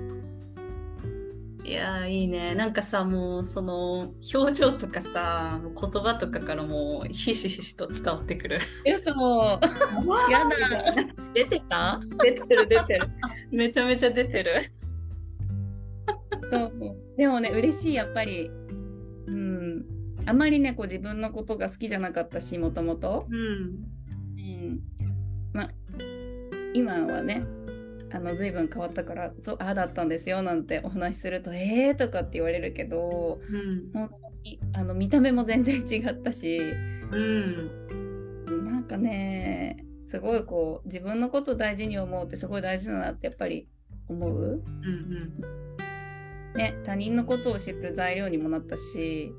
[1.70, 10.32] いやーいいねなんかさもうその表情とかさ言葉とかからもうひしひしと伝わってくるえそう。
[10.32, 11.04] やだ。
[11.32, 12.00] 出てた？
[12.18, 13.08] 出てる出てる
[13.52, 14.72] めちゃめちゃ出てる
[16.50, 16.72] そう。
[17.16, 18.50] でもね嬉しいやっぱり。
[19.28, 19.84] うん。
[20.26, 23.28] あまりねこう自分のことが好きじゃなかったしもともと。
[23.30, 23.38] うん
[24.36, 24.80] うん、
[25.52, 25.70] まあ
[26.74, 27.44] 今はね
[28.12, 33.92] あの随分変わったからそうああだったんですよなんてお話しするとえーとかって言われるけどうん。
[33.92, 38.64] 本当にあの見た目も全然違ったしうん。
[38.64, 43.68] なんかねすごいこう自分のこと大事に思うってすごい大事だなってやっぱり
[44.08, 45.60] 思う、うん
[46.56, 49.32] ね、他人のことを知る材料にもなったし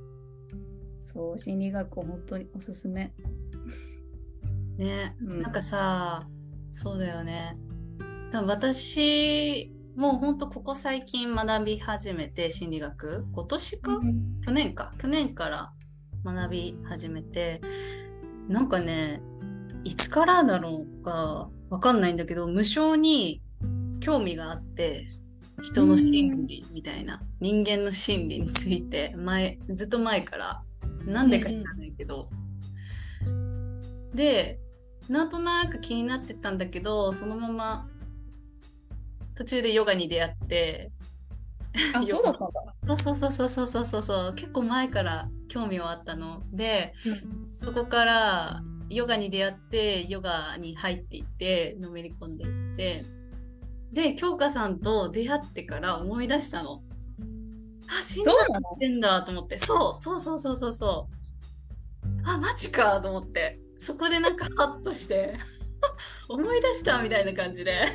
[1.01, 3.11] そう心理学を本当におすすめ。
[4.77, 5.41] ね、うん。
[5.41, 6.25] なんかさ
[6.71, 7.57] そうだよね
[8.33, 13.25] 私もうほんとここ最近学び始めて心理学。
[13.33, 13.99] 今年か、
[14.45, 14.93] 去年か？
[14.97, 15.71] 去年から
[16.23, 17.61] 学び始めて。
[18.47, 19.21] なんかね
[19.83, 23.41] いつからだろうかわかんないんだけど無性に
[23.99, 25.07] 興味があって
[25.61, 30.63] 人の心理みたいな人間の心理について前ずっと前から
[31.05, 32.29] なんでか知らないけど、
[34.13, 34.59] で
[35.07, 37.87] なんとなく気になってたんだけどそのまま
[39.35, 40.91] 途中でヨガに出会って
[41.93, 42.97] あ そうだったんだ。
[42.97, 44.35] そうそうそうそうそうそうそう。
[44.35, 46.43] 結構前から興味はあったの。
[46.51, 46.93] で
[47.55, 53.05] そこからヨガに出会ってヨガに入っていってのめり込んでいって。
[53.91, 56.81] で京香さんと出会ってから思い出したの。
[57.89, 59.59] あ死んだってんだと思って。
[59.59, 60.03] そう。
[60.03, 62.21] そうそうそうそうそう。
[62.23, 63.59] あマジかと思って。
[63.79, 65.37] そこでなんかハッとして
[66.29, 67.87] 思い出したみたいな感じで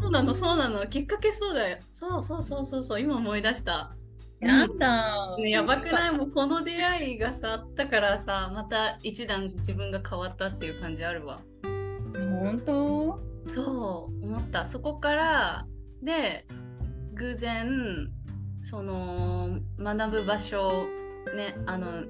[0.00, 0.86] そうなのそうなの。
[0.86, 1.78] きっかけそうだよ。
[1.92, 3.00] そうそうそうそうそう。
[3.00, 3.94] 今思い出した。
[4.40, 5.36] なんだ。
[5.36, 6.16] ねやばくない？
[6.16, 11.40] もうこの出会いがさあったからさまた一段自分が変わったっていう感じあるわ。
[12.14, 13.20] 本当？
[13.44, 14.64] そう思った。
[14.64, 15.66] そこから
[16.02, 16.46] で
[17.14, 18.08] 偶然
[18.62, 20.86] その学ぶ場所
[21.36, 22.04] ねあの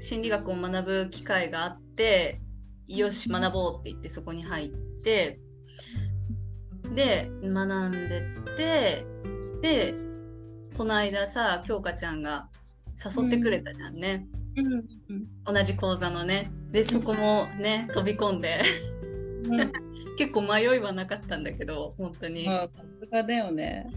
[0.00, 2.40] 心理学を学ぶ機会があって
[2.86, 4.68] よし学ぼうって言ってそこに入っ
[5.02, 5.40] て
[6.94, 9.06] で学んでって
[9.62, 9.94] で
[10.76, 12.48] この間さ京香ちゃんが
[13.02, 15.26] 誘ってくれたじゃんね、うん。
[15.44, 16.50] 同じ講座のね。
[16.70, 18.62] でそこもね飛び込んで。
[19.48, 19.72] うん。
[20.16, 23.88] 結構迷いはなかったんだけど本当に、あさすがだよね。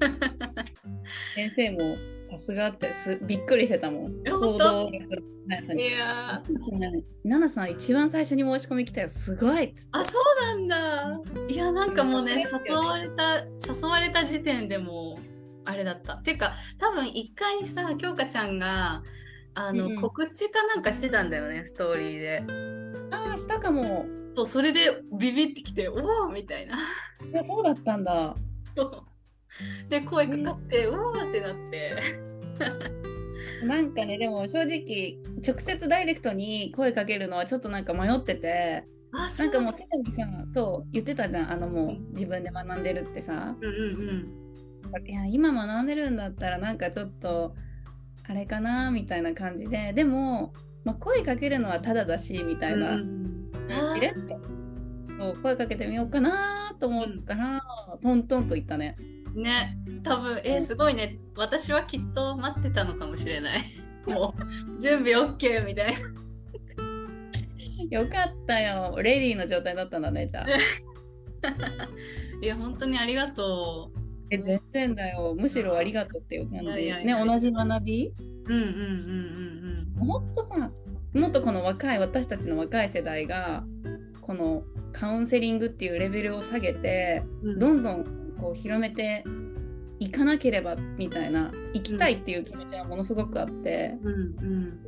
[1.34, 1.96] 先生も
[2.30, 4.12] さすがってすびっくりしてたもん。
[4.26, 4.58] え行本当？
[4.58, 5.88] 動力の速さに。
[5.88, 7.02] いやー。
[7.24, 9.08] ナナさん一番最初に申し込み来たよ。
[9.08, 11.20] すごいあそうなんだ。
[11.48, 15.22] いやなんかもうね誘われた誘われた時点でもう
[15.64, 16.16] あれだった。
[16.16, 19.02] ていうか多分一回さ京香ちゃんが
[19.54, 22.44] あの、うん告知かなんかしてたんだよねストーリーで。
[23.10, 24.06] ああ、したかも。
[24.34, 26.76] そうそれでビビってきておおみたいな。
[26.76, 28.34] いやそうだったんだ。
[28.60, 29.02] そう
[29.88, 31.92] で声かかって、うわーってなって。
[33.66, 41.52] なんかね、でも正直、直接ダイレクトに声かけるのはちょっとなんか迷ってて、あなんかもうすでにさ、そう、言ってたじゃん。
[41.52, 43.56] あのもう自分で学んでるってさ。
[43.60, 44.46] うんうん
[45.04, 47.54] いや、今学んでるんだったらなんかちょっと、
[48.28, 50.52] あれかなみたいな感じで、でも、
[50.84, 52.94] まあ、声かけるのはただだし、みたいな。
[52.94, 53.50] うん
[53.92, 54.36] しれって。
[55.18, 57.62] そう声かけてみようかなと思ったら、
[58.02, 58.96] トントンと言ったね。
[59.36, 63.62] ね多分えーすごいね私はきっと待ってたのかもしれない
[64.06, 64.34] も
[64.76, 66.26] う準備 OK みたいな
[67.90, 68.96] よかったよ。
[69.02, 70.46] レディーの状態だったんだね、じゃあ。
[72.42, 73.92] いや本当にありがと
[74.30, 75.34] え、全然だよ。
[75.38, 76.66] むしろありがとうっていう感じ。
[76.66, 78.08] ね、同じ学び？
[78.08, 78.70] ううんうんうん
[80.00, 80.70] うんもっとさ、
[81.14, 83.64] もっとこの若い、私たちの若い世代が、
[84.20, 89.24] このカウンセリングっていうレベルを下げて、うんうんどんどんこう広めて
[89.98, 94.82] いかなければみたいな、行きたいっていう気持ちはものすごくあって、うんうん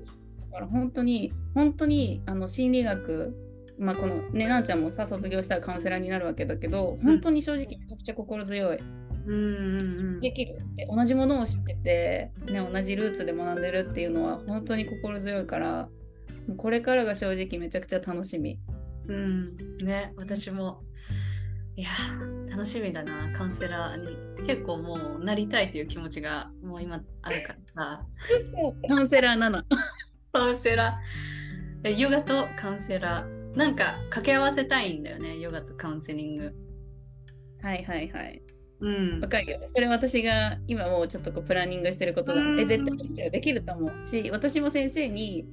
[0.50, 3.34] だから本当に、本当にあの心理学、
[3.78, 8.78] まあこのね、なんちゃんもさ、卒業したらカウンセラーになるわけだけど、本当に正直めちゃくちゃ心強い。
[8.78, 15.88] うんうんうんできるって同じものを知ってて、ね、同じルーツで学んでるっていうのは本当に心強いから
[16.56, 18.58] これからが正直めちゃくちゃ楽しみ。
[19.06, 20.82] うんね私も
[21.78, 28.06] いやー楽しみだなカウンセラーに結構もうなりたいっていう気持ちがもう今あるからさ
[28.88, 29.62] カウンセラー7。
[30.32, 36.52] カウンセラーえヨガとカウンセラーなんか掛け合わせたいんだよねヨガとカウンセリング
[37.62, 38.42] はいはいはい。
[38.80, 39.60] うんわかるよ。
[39.66, 42.40] それ私が今もうちょっとこうプランニングしてることだ。
[42.40, 45.48] うんえ、絶対できると思うし、私も先生に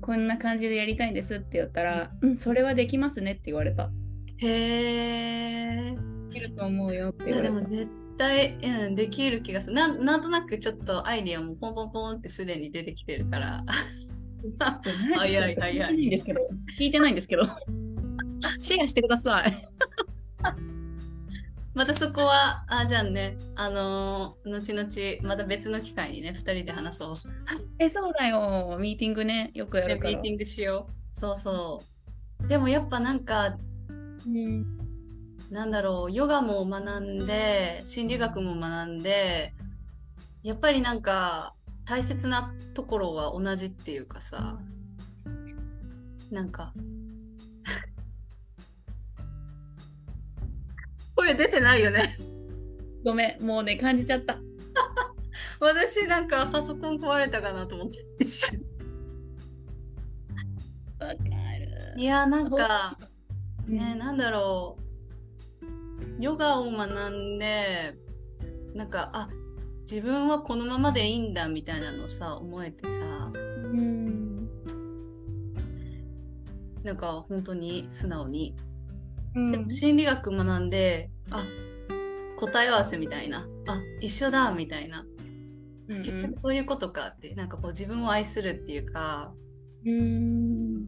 [0.00, 3.90] こんな感じでやりたいんですって言ったら、うん、それはできますねって言われた。
[4.38, 5.96] へえ
[6.30, 7.54] できると思うよって言われた。
[7.54, 13.64] いやでも絶対、うん、できる気がするなんなんとなくちょっとアイディアもポンポンポンってすでに出てきてるから
[15.16, 16.40] 早い早い聞いてないんですけど。
[16.78, 17.42] 聞いてないんですけど。
[18.60, 19.68] シェアしてください。
[21.74, 27.14] またそこはあじゃあねあのー後々また別の機会にね2人で話そう
[27.78, 28.76] え、そうだよ。
[28.80, 30.14] ミーティングね、よくやるから。
[30.14, 31.82] ミーティングしようそうそ
[32.44, 33.58] うでもやっぱなんか
[34.28, 34.66] うん
[35.50, 39.54] なんだろうヨガも学んで心理学も学んで
[40.42, 44.58] やっぱりなんか大切なところは同じっていうかさ
[46.30, 46.74] なんか
[51.16, 52.18] 声出てないよね
[53.04, 54.38] ごめん、もうね、感じちゃった。
[55.60, 58.04] 私なんかパソコン壊れたかなと思って
[61.00, 61.24] わかる。
[61.96, 62.98] いやなんか
[63.68, 64.88] ねね、なんだろう。
[66.22, 67.94] ヨガを学んで
[68.74, 69.28] なんかあ
[69.82, 73.30] 自分はこのままでいいんだみたいなのさ思えてさ。
[73.34, 73.38] う
[73.76, 74.48] ん。
[76.82, 78.54] なんか本当に素直に、
[79.34, 79.52] うん。
[79.52, 81.44] でも心理学学んであ
[82.38, 83.46] 答え合わせみたいな。
[83.66, 85.04] あ一緒だみたいな。
[85.88, 89.32] うん結局そういうことかってなんかこう自分を愛するっていうか。
[89.86, 90.86] うん。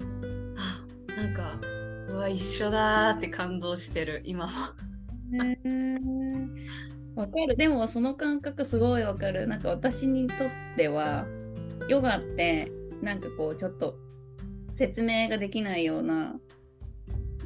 [0.56, 0.84] あ
[1.16, 1.79] なんかう
[2.20, 4.74] わ一緒だーって感動してる今は
[5.30, 5.58] ね
[7.16, 7.56] わかる。
[7.56, 9.46] でもその感覚すごいわかる。
[9.46, 11.26] なんか私にとっては、
[11.88, 12.70] ヨガって、
[13.02, 13.96] なんかこう、ちょっと
[14.72, 16.36] 説明ができないような、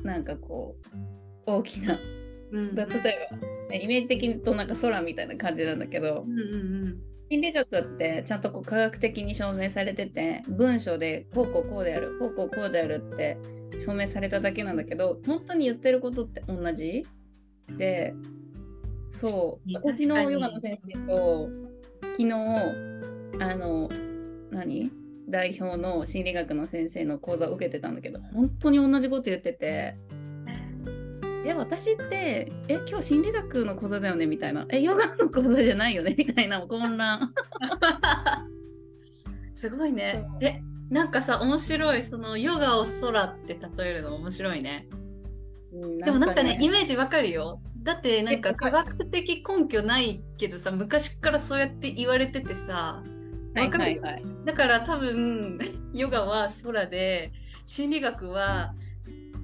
[0.03, 0.97] なんかこう、
[1.47, 1.99] 大きな、
[2.53, 3.29] うんだ例え
[3.71, 6.99] ば、イメージ的に言うとなんか空みたいな感じなんだけどう、んうん
[7.31, 13.39] 心理学ってちゃんとこう科学的に証明されてて文章でこうこうこうであるこうこうこうであるって
[13.81, 17.05] 証明されただけなんだけど本当に言ってることって同じ？
[17.79, 18.15] で
[19.11, 19.73] そう。
[19.75, 21.49] 私のヨガの先生と
[22.03, 22.33] 昨日
[23.41, 23.89] あの
[24.51, 24.91] 何？
[25.27, 29.97] 代表の心理学の先生の講座を受けてたんだけど本当に同じこと言ってて。
[31.47, 34.27] え私ってえ今日心理学の講座だよね？
[34.27, 34.67] みたいな。
[34.71, 36.15] えヨガの講座じゃないよね？
[36.17, 37.35] みたいな混乱
[39.53, 40.25] すごいね。
[40.41, 42.03] えなんかさ面白い。
[42.03, 44.89] そのヨガを空って例えるの面白いね。
[46.05, 46.59] でもなんかね。
[46.61, 47.61] イメージわかるよ。
[47.83, 53.03] だってなんかえ科学的根拠ないけどさ昔からそうやって言われててさ
[53.55, 54.01] はいわかるはい。
[54.01, 55.59] はいだから多分
[55.95, 57.33] ヨガは空で
[57.67, 58.75] 心理学は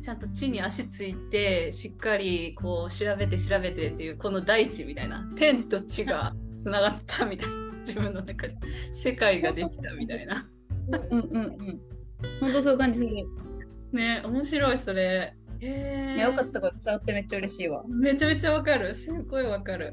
[0.02, 5.30] ちゃんと地に足ついてしっかりこう調べて調べてっていうこの大地みたいな。
[5.36, 7.54] 天と地がつながったみたいな。
[7.80, 8.56] 自分の中で。
[8.92, 10.46] 世界ができたみたいな
[11.11, 11.80] うんうんうん。
[12.41, 13.11] 本当そういう感じする。
[13.93, 15.34] ね面白いそれ。
[15.62, 17.84] へえよかったこと伝わってめっちゃ嬉しいわ。
[17.88, 18.95] めちゃめちゃわかる。
[18.95, 19.93] すごいわかる。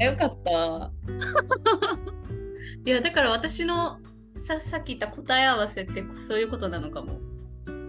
[0.00, 0.92] えよかった。
[2.84, 3.98] いやだから私の
[4.36, 7.18] ささっき言った答え合わせってそういうことなのかも。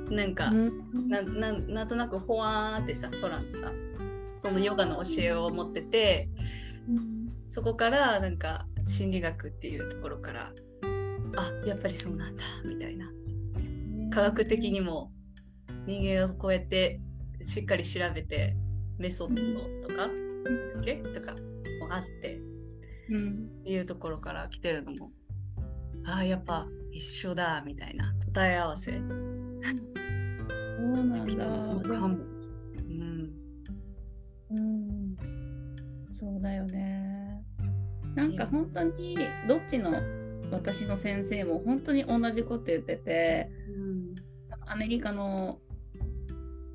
[0.09, 1.09] なんか、うん。
[1.09, 3.71] なななんとなくほわーってさ空にさ
[4.33, 6.29] そのヨガの教えを持ってて
[7.47, 10.53] そこからなんか心理学っていうところから
[11.35, 13.09] あやっぱりそうなんだみたいな。
[14.11, 15.11] 科学的にも
[15.85, 17.01] 人間を超えて
[17.45, 18.55] しっかり調べて
[18.97, 20.11] メソッドとか、だ
[20.81, 20.95] っけ？
[20.97, 21.39] とかも
[21.93, 22.39] あって
[23.09, 23.49] うん。
[23.65, 25.11] いうところから来てるのも
[26.05, 28.13] ああやっぱ一緒だみたいな。
[28.25, 28.91] 答え合わせ。
[28.93, 29.01] そう
[31.03, 31.45] なんだ。
[31.93, 32.17] かも。
[32.17, 33.33] うん。
[34.49, 35.15] うん、
[36.13, 37.43] そうだよね。
[38.15, 39.17] なんか本当に
[39.47, 39.91] どっちの
[40.51, 43.49] 私の先生も本当に同じこと言ってて
[44.65, 45.59] アメリカの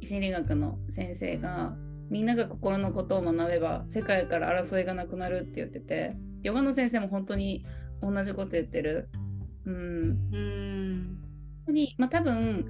[0.02, 1.74] 心理学の先生が
[2.10, 7.64] みんなが心のことを学べば世界から争いがなくなるって言っててヨガの先生も本当に
[8.02, 9.08] 同じこと言ってる。
[9.64, 11.18] うん、うん。
[11.64, 12.66] 本当にまあ多分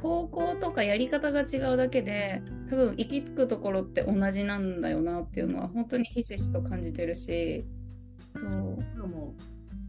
[0.00, 7.66] 方向とかやり方が違うだけで多分行き着くところって同じなんだよなっていうのは本当にひしひしと感じてるし
[8.34, 8.78] そう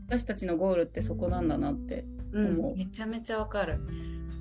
[0.10, 2.74] 私たちのゴールってそこなんだなってう、う。
[2.74, 3.80] んめちゃめちゃわかる。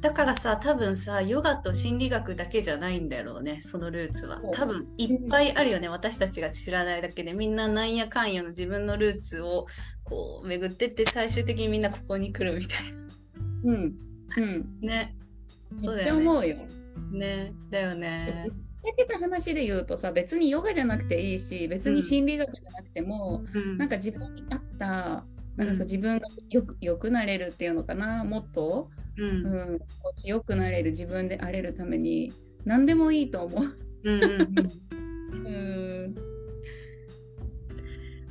[0.01, 4.41] だからさ多分さヨガと心理学だけじゃないんだろうねそのルーツは。
[4.53, 7.33] 多分いっぱいあるよね私たちが知らないだけで。
[7.33, 9.67] みんななんやかんやの自分のルーツを
[10.05, 12.79] こう巡ってって最終的にみんなここに来るみたい
[13.65, 13.95] うん。
[14.37, 14.79] うん。
[14.81, 15.17] な ね。
[15.79, 16.57] そうめっちゃ思うよ。
[17.13, 17.53] ね。
[17.71, 18.47] だよね。
[18.49, 23.79] ぶっちゃけた話で言うとさ別にヨガじゃなくていいし別に心理学じゃなくても、うん。
[23.79, 25.25] なんか自分に合った
[25.59, 25.79] なんかうん。
[25.79, 29.25] そう自分がよくよくなれるっていうのかなもっと、うん。
[29.25, 32.33] うん、心地よくなれる自分であれるために
[32.65, 33.77] 何でもいいと思う。
[34.05, 34.71] うんうん。
[35.35, 35.47] うん。
[35.47, 35.51] う
[36.09, 36.15] ん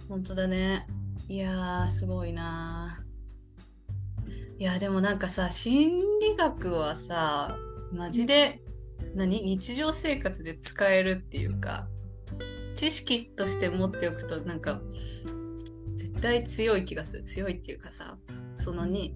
[0.09, 0.87] 本当だね。
[1.27, 3.03] いやー、すごいな。
[4.57, 7.57] いや、でもなんかさ、心理学はさ、
[7.91, 8.61] マジで、
[9.15, 9.41] 何？
[9.41, 11.89] 日常生活で使えるっていうか、
[12.75, 14.81] 知識として持っておくと、なんか、
[15.97, 17.23] 絶対強い気がする。
[17.23, 18.17] 強いっていうかさ、
[18.55, 19.15] そのに、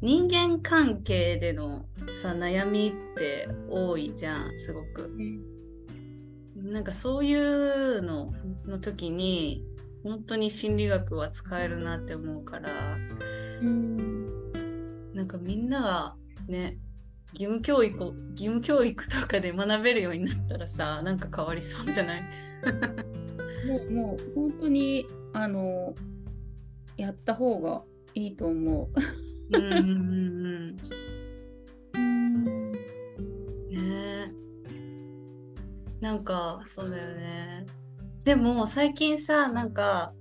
[0.00, 5.10] 人間関係でのさ、悩みって多いじゃん、すごく。
[6.56, 8.32] なんかそういうの
[8.66, 9.64] の時に
[10.02, 12.68] 本当に心理学は使えるなって思うから
[13.62, 14.52] うん
[15.14, 16.16] なんかみんなが
[16.48, 16.76] ね
[17.32, 22.22] 義務教育を義務教育とかで学べるようになったらさなんか変わりそうじゃない？
[23.68, 25.94] もうもう本当にあの
[26.96, 27.82] やった方が
[28.14, 28.90] いいと思
[29.52, 29.56] う。
[29.56, 30.76] うんうんうん。
[31.94, 32.78] うんうんね
[33.72, 34.30] え。
[36.00, 37.66] なんかそうだよね。
[38.24, 40.12] でも最近さなんか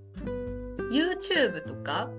[0.91, 2.09] YouTube とか？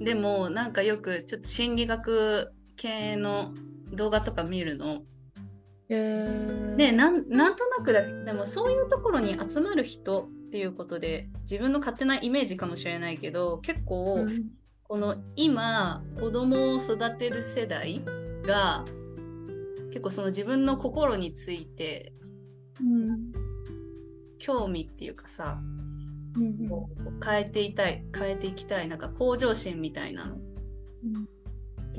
[0.00, 3.52] でもなんかよくちょっと心理学系の
[3.92, 5.02] 動画とか見るの。
[5.88, 6.76] えー。
[6.76, 14.50] ねなんなんとなくだけでもそういうところに集まる人っていうことで自分の勝手なイメージかもしれないけど結構うん。
[14.88, 18.04] この今子供を育てる世代
[18.44, 18.84] が
[19.88, 22.12] 結構その自分の心について
[22.80, 23.26] うん。
[24.38, 25.58] 興味っていうかさ
[26.36, 30.36] うんこう変えていたい変えていきたいなんか向上心みたいなの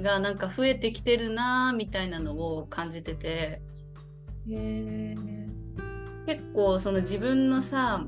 [0.01, 3.61] がなんか増えてきてるなーみたいなのを感じてて
[4.49, 5.47] へー。
[6.25, 8.05] 結構その自分のさ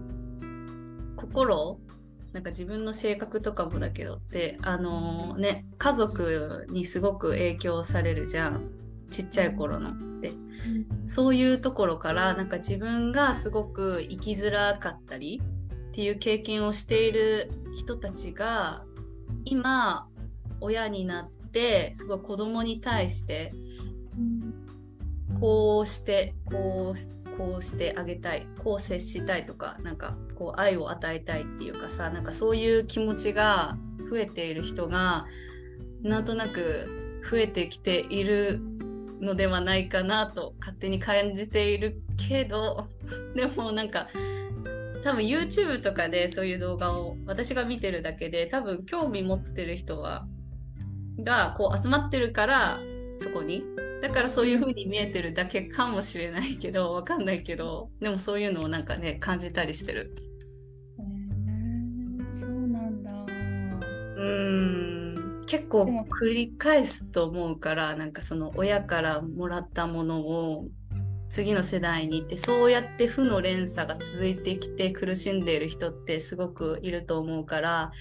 [1.15, 1.79] 心
[2.33, 8.71] なんか自分の性格とかもだけどってあのね家族にすごく影響されるじゃん。
[9.09, 10.33] ちっちゃい頃のって。
[11.07, 15.41] そういうところからなんか自分がすごく生きづらかったり
[15.89, 18.83] っていう経験をしている人たちが
[19.45, 20.07] 今
[20.61, 23.53] 親になってすごい子供に対して
[25.39, 33.77] こうしてこうこうしてあげたいこう接したいとかなんかこう愛を与えたいっていうかさなんかそういう気持ちが
[34.09, 35.25] 増えている人が
[36.01, 38.59] なんとなく増えてきている
[39.21, 42.87] のではないかなと勝手に感じているけど
[43.35, 44.09] でもなんか
[45.03, 50.27] 多分 YouTube とかでそういう動画を私が見てるだけで多分興味持ってる人は
[51.23, 52.79] がこう集まってるから
[53.19, 53.63] そこに。
[54.01, 60.15] だからそういう風に見えてるだけかもしれないけどわかんないけどでもそういうのをなんかね感じたりしてる。
[60.99, 63.11] へーそうなんだ。
[63.11, 64.65] うー
[64.95, 64.99] ん。
[65.49, 65.85] 結構
[66.21, 70.67] 繰り返すと思うからなんかその親からもらったものを
[71.27, 77.91] 次の世代に行ってそうやって負の連鎖が続いてきて苦しんでいる人ってすごくいると思うから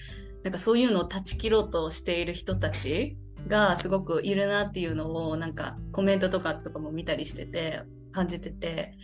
[0.42, 3.16] なんかそういうのを断ち切ろうとしている人たち
[3.48, 7.82] がすごくいるなっていうのをなんかコメントとかとかも見たりしてて
[8.12, 8.94] 感じてて。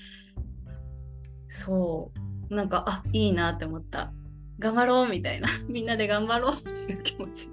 [1.49, 2.13] そ
[2.51, 2.55] う。
[2.55, 4.13] なんかあいいなって思った。
[4.59, 5.49] 頑張ろうみたいな。
[5.69, 7.49] みんなで頑張ろうっていう気持ち。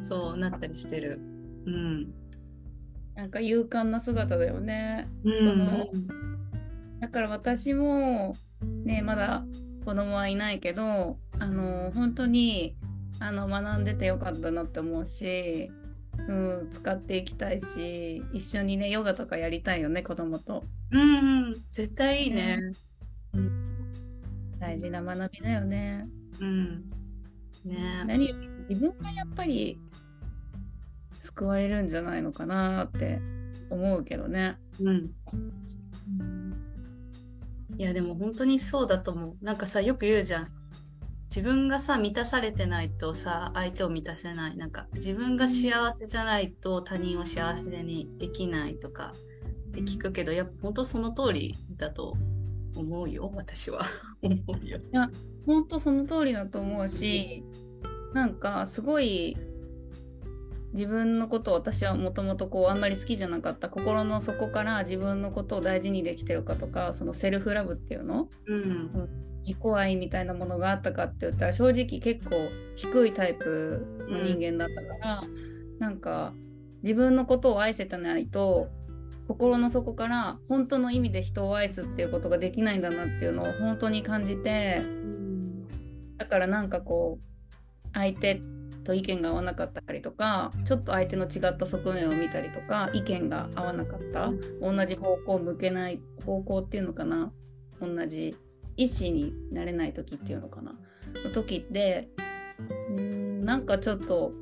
[0.00, 1.20] そうなったりしてる。
[1.66, 2.12] うん。
[3.14, 5.08] なんか勇敢な姿だよね。
[5.24, 5.38] うん。
[5.38, 5.86] その
[7.00, 8.36] だから私も
[8.84, 9.44] ねまだ
[9.84, 12.76] 子供はいないけどあの本当に
[13.18, 15.70] あの学んでてよかったなって思うし、
[16.28, 20.64] うん、使っていきたいし一緒にねヨガとかやりたいよね子供と。
[20.90, 21.04] うんう
[21.50, 22.60] ん絶対いいね。
[24.58, 26.06] 大事な学びだよね。
[26.40, 26.84] うん。
[27.64, 29.78] ね何より自分がやっぱり
[31.18, 33.20] 救われるんじゃないのかなって
[33.70, 34.56] 思うけどね。
[34.80, 35.10] うん。
[37.78, 39.44] いやでも本当にそうだと思う。
[39.44, 40.61] なんかさよく言うじゃん。
[41.34, 44.56] 自分がさ満たされてないとさ相手を満たせない。
[44.58, 49.14] なんか自分が幸せじゃないと他人を幸せにできないとか
[49.68, 52.18] って聞くけどやっぱ本当その通りだと
[52.76, 53.86] 思うよ私は。
[54.20, 54.78] 思うよ。
[55.46, 57.42] 本当その通りだと思うし
[58.12, 59.38] なんかすごい
[60.74, 63.70] 自分のことを私はもともとこうあんまり好きじゃなかった。
[63.70, 68.28] 心の底から自分のことを大事にできてるかとかそのセルフラブっていうの？
[68.44, 69.08] うん
[69.44, 75.22] 自己愛みたいなものがあったかって言ったら正直結構低いタイプの人間だったから、
[75.78, 76.32] なんか
[76.82, 78.68] 自分のことを愛せてないと
[79.28, 84.82] 心の底から本当の意味で人を愛すっていうことができないんだなっていうのを本当に感じて
[86.18, 88.42] だからなんかこう相手
[88.84, 94.32] と意見が合わなかったりとかちょっと相手の違った側面を見たりとか意見が合わなかった。
[94.60, 97.32] 同じ方向を向けない方向っていうのかな。
[97.80, 98.36] 同じ
[98.82, 100.74] 意思になれない時っていうのかな。
[101.24, 102.08] の時って
[102.90, 104.32] うーんなんかちょっと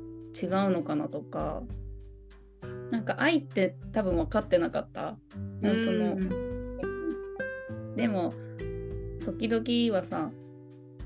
[0.41, 1.63] 違うのかなとか。
[2.91, 5.15] なんか愛って多分分かってなかった。
[5.61, 6.17] 本当の。
[7.95, 8.33] でも
[9.23, 10.29] 時々はさ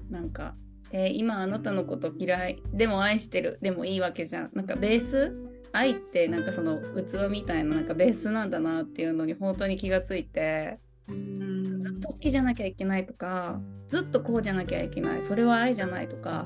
[0.10, 0.56] なんか、
[0.92, 2.64] えー今あなたのこと嫌い。
[2.74, 3.60] でも愛してる。
[3.62, 4.50] でもいいわけじゃん。
[4.54, 5.36] なんかベース？
[5.74, 16.46] 愛ってなんかその器みたいななんかベースなんだなっていうのに本当に気がついてうんずっと好きじゃなきゃいけないとかずっとこうじゃなきゃいけないそれは愛じゃないとか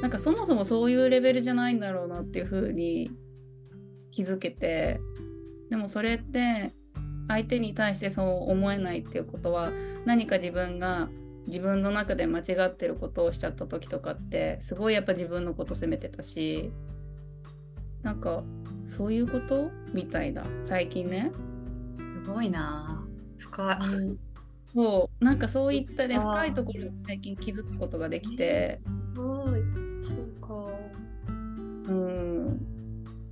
[0.00, 3.10] なんかそもそもそういうレベルじゃないんだろうなっていう風に
[4.10, 5.00] 気づけて
[5.70, 6.72] でもそれって
[7.28, 9.72] 相手に対してそう思えないっていうことは
[10.04, 11.08] 何か自分が
[11.46, 16.70] 自分の中で間違ってることをしちゃった時とかってすごいやっぱ自分のこと責めてたし
[18.02, 18.42] なんか
[18.86, 21.32] そういうことみたいな最近ね。
[21.96, 23.05] すごいな。
[23.38, 24.18] 深い。
[24.64, 29.60] そうなんかそういったね深いところに最近気づくことができてすごい。
[30.02, 30.72] そうか。
[31.28, 31.32] う
[31.92, 32.60] ん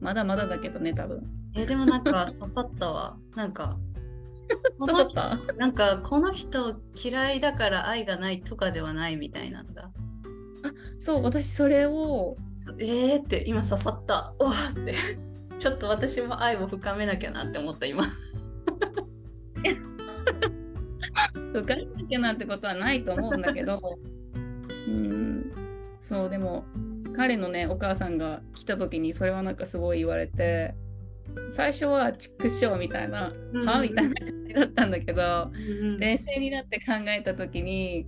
[0.01, 1.23] まだまだだけどね多分
[1.57, 3.17] えでもなんか刺さったわ。
[3.35, 3.77] なんか
[4.79, 5.55] 刺さった？
[5.55, 9.91] なんかこの人嫌いだから愛がないとかではないみたいなのが。
[10.99, 14.35] そう私それをそえーって今刺さった。
[14.39, 14.95] おーって。
[15.59, 18.05] ちょっと私も愛を深めなきゃなって思った今。
[21.53, 23.81] 浮かれなきゃなんてことはないと思うんだけど。
[24.89, 25.53] うん。
[26.01, 26.65] そうでも
[27.17, 30.75] 彼のねお母さんが来た時にそれはなんかすごい言われて
[31.49, 33.67] 最初はチックショーみたいな、うん。
[33.67, 35.99] はみたいな感じだったんだけど、うん。
[35.99, 38.07] 冷静になって考えた時に、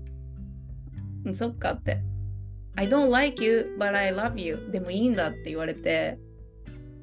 [1.25, 2.03] うん、そっかって
[2.77, 6.19] 「I don't like you but I love you」でもいいんだって言われて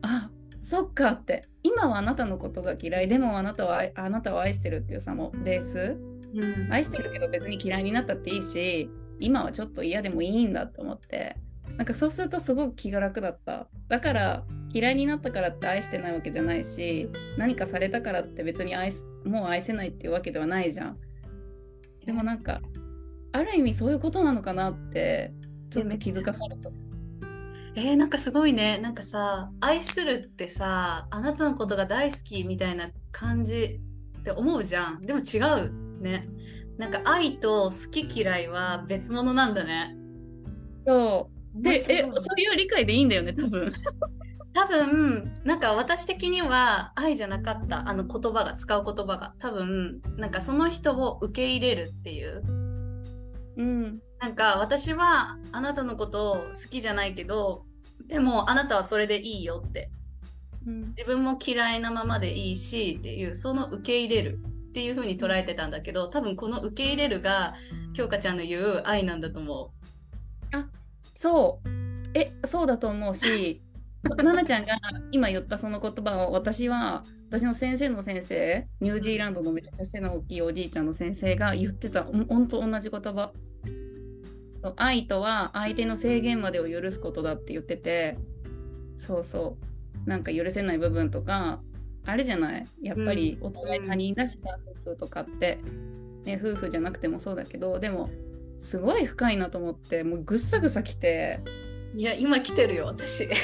[0.01, 0.30] あ
[0.64, 1.45] そっかって。
[1.61, 5.97] 今はあなたのことが嫌いでもあなたは愛あなたを愛してるっていうさもうベース
[6.34, 6.74] うん。
[6.74, 8.89] 愛してるけど別に嫌いになったっていいし
[9.20, 11.38] 今はちょっと嫌でもいいんだって思って。
[11.78, 13.68] なんかそうするとすごく気が楽だった。
[13.88, 14.43] だから
[14.74, 20.97] 嫌いになったからって愛してないわけじゃないし何かされたからって別に愛すもう愛せないっていうわけではないじゃん。
[22.05, 22.61] でもなんか
[23.32, 25.34] ある意味そういうことなのかなって
[25.70, 26.70] ちょっと気づかされた
[27.76, 28.78] えー、なんかすごいね。
[28.78, 33.80] なんかさ、愛するってさ、あなたのことが大好きみたいな感じ
[34.19, 35.01] って思うじゃん。
[35.01, 36.28] でも違うね。
[36.78, 39.95] なんか愛と好き嫌いは別物なんだね。
[40.78, 43.71] そうでえそういう理解でいいんだよね多分
[44.53, 47.89] 多分、なんか私的には愛じゃなかった。
[47.89, 49.34] あの言葉が、使う言葉が。
[49.39, 52.43] 多分、なんかその人を受け入れるっていう。
[53.57, 57.65] うんなんか私はあなたのことを好きじゃないけど、
[58.07, 59.89] でもあなたはそれでいいよって。
[60.65, 60.93] うん。
[60.97, 67.55] 自分も嫌いなままでいいしっていう、その受け入れるっていう風に捉えてたんだけど、多分この受け入れるが、
[67.91, 69.74] 京香ちゃんの言う愛なんだと思
[71.13, 71.69] そう。
[72.17, 73.61] えそうだと思うし
[74.07, 74.78] 奈々ちゃんが
[75.11, 82.03] 今言ったその言葉を私は私の先生の先生ニュージーランドのめちゃくちゃ背の大きいおじいちゃんの先生が言ってた。
[82.03, 83.34] ほんと同じ言葉
[84.78, 88.18] 愛とは相手の制限までを許すことだって言ってて
[88.97, 89.57] そうそ
[90.05, 91.59] うなんか許せない部分とか
[92.05, 92.66] あるじゃない？
[92.82, 95.59] やっぱりお互い他人だしさ、夫婦とかって、
[96.26, 98.09] ね、夫婦じゃなくてもそうだけどでも
[98.57, 101.39] すごい深いなと思ってもうぐっさぐさきて。
[101.95, 103.28] いや、今来てるよ、私。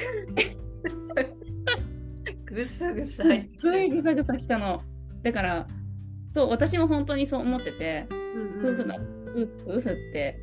[2.46, 4.82] ぐさぐさ入ってすごいぐさぐさきたの。
[5.22, 5.68] だから
[6.32, 8.96] そう私も本当にそう思ってて夫婦だ、
[9.28, 10.40] 夫婦夫婦って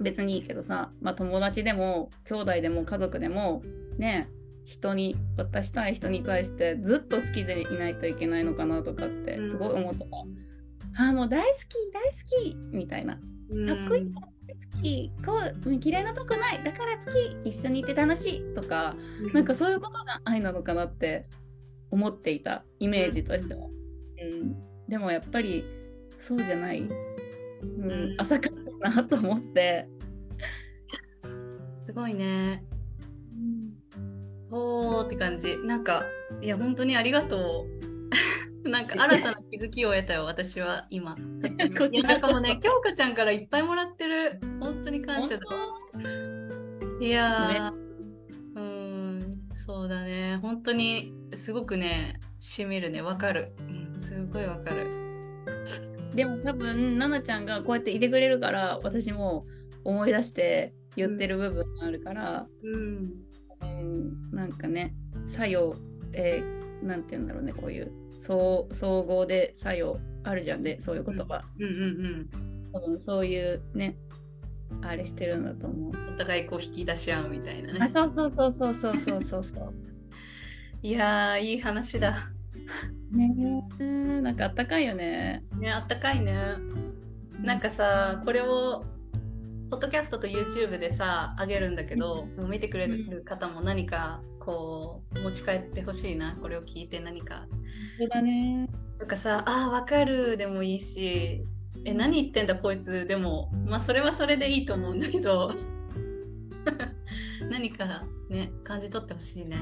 [0.00, 3.62] 別にいいけどさ、まあ、友達でも兄弟でも家族でも
[3.98, 4.28] ね
[4.64, 11.04] 人に渡したい人に対してずっと好きでいないといけないのかなとかってすごい思ってた。
[11.04, 13.14] ああもう大好き大好きみたいな。
[13.14, 15.32] かっこいい大好きこ
[15.66, 16.62] う嫌いなとこない。
[16.62, 17.12] だから好
[17.44, 18.94] き一緒にいて楽しいとか
[19.34, 21.26] なんかそういうことが愛なのかなって
[21.90, 22.64] 思っていた。
[22.78, 23.66] イメージとしては。
[23.66, 23.70] う
[24.24, 25.64] ん、でもやっぱり
[26.18, 27.90] そうじゃない、うん。
[27.90, 28.14] うん。
[28.18, 29.88] 浅かったなと思って。
[31.74, 32.64] すごいね。
[34.50, 35.56] ほーって感じ。
[35.64, 36.04] なんか、
[36.42, 37.66] いや、本当にありがと
[38.64, 38.68] う。
[38.68, 41.16] なんか新たな気づきを得たよ、私は今。
[41.78, 44.38] こちらかもうね、京香ちゃんからいっぱいもらってる。
[44.60, 45.78] 本当に感謝だわ。
[47.00, 47.74] いやー、
[48.54, 50.36] うーん、そうだね。
[50.36, 53.00] 本当にすごくね、しみるね。
[53.00, 53.54] わかる。
[53.58, 55.01] うん、すごいわかる。
[56.14, 59.46] でも多分奈々ちゃんがこうやっていてくれるから私も
[59.84, 63.12] 思い出して言ってる部分があるから、うん。
[63.62, 64.94] うんなんかね
[65.26, 65.76] 作用、
[66.14, 72.28] えーなんて言うんだろうねこういう総総合で作用あるじゃんねそういう言葉、うんうん
[72.72, 73.96] 多分そういうね
[74.82, 76.14] あれしてるんだと思う、うん。
[76.14, 77.88] お互いこう引き出し合うみたいなあね。
[77.88, 79.74] そうそうそうそうそうそうそうそう
[80.82, 82.32] いやー、いい話だ。
[83.12, 83.84] ねえ
[84.22, 86.34] なんかあったかいよねね、あったかいね。
[87.42, 88.84] なんかさ、これを、
[89.70, 96.36] ポッドキャストと YouTube でさ、あげるんだけど、もう見てくれる方も何か、こう、持ち帰ってほしいな。
[96.36, 97.46] これを聞いて何か。
[97.98, 101.44] そうだねとかさ、ああ、わかるでもいいし、
[101.84, 105.52] え、何言ってんだこいつでも、まあそれはそれでいいと思うんだけど、
[107.50, 109.58] 何かね、感じ取ってほしいね。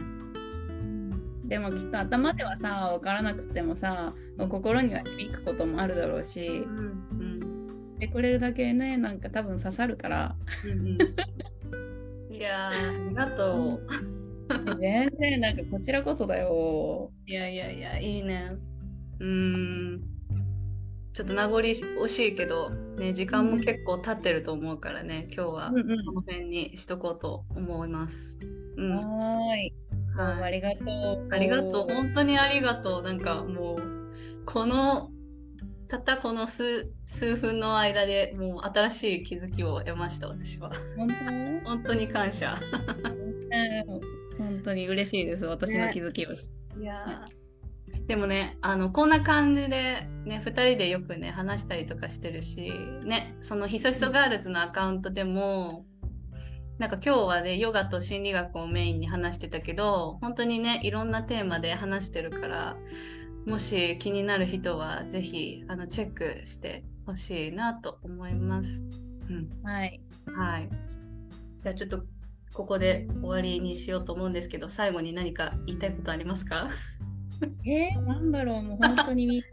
[1.50, 7.96] でもきっと頭ではさ分からなくてもさもう心には響くこともあるだろうしうん。
[7.98, 10.86] でくれるだけねなんか多分刺さるからうん
[12.30, 13.86] うん、いやー、ありがとう。
[14.80, 18.48] 全然なんかこちらこそだよいやいやいや、いいね。
[19.20, 20.00] うーん。
[21.12, 28.38] ちょっと名残惜しいけど、ね、時間も結構経ってると思うからね、今日はうんうんこの辺にしとこうと思います。
[28.76, 28.96] うん。
[28.96, 29.74] はーい
[30.20, 31.94] どうもありがとうありがとう。
[31.94, 33.02] 本当にありがとう。
[33.02, 35.10] なんかもう、この、
[35.88, 40.70] たったこの数数分の間でもう新しい気づきを得ました、私は。
[40.96, 41.08] 本
[41.64, 42.60] 本当に感謝。
[44.38, 52.72] 本当に嬉しいです私の気づきを、いやーでもねあのこんな感じでね2人でよくね話したりとかしてるし
[53.04, 55.84] ねそのひそひそガールズのアカウントでも
[56.80, 62.74] なんか今日はねヨガと心理学をメインに話してたけど本当にねいろんなテーマで話してるから
[63.44, 68.82] もし気になる人はぜひあのチェックしてほしいなと思います。
[69.28, 69.50] うん。
[69.62, 70.00] はい。
[70.34, 70.70] はい。
[71.62, 72.02] じゃあちょっと
[72.54, 76.70] ここで終わりにしようと思うんですけど、最後に何か言いたいことありますか？
[77.66, 78.62] えー、なんだろう。
[78.62, 79.46] もう本当にみんな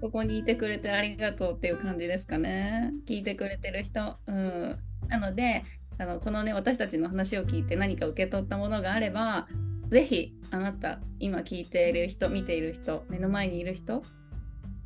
[0.00, 2.92] ここにいてくれてありがとうっていう感じですかね。
[3.06, 4.16] 聞いてくれてる人。
[4.26, 4.78] うん。
[5.08, 5.64] なので
[5.98, 9.46] あのこのね私たちの話を聞いて何か受け取ったものがあれば
[9.88, 14.02] ぜひあなた今聞いている人見ている人目の前にいる人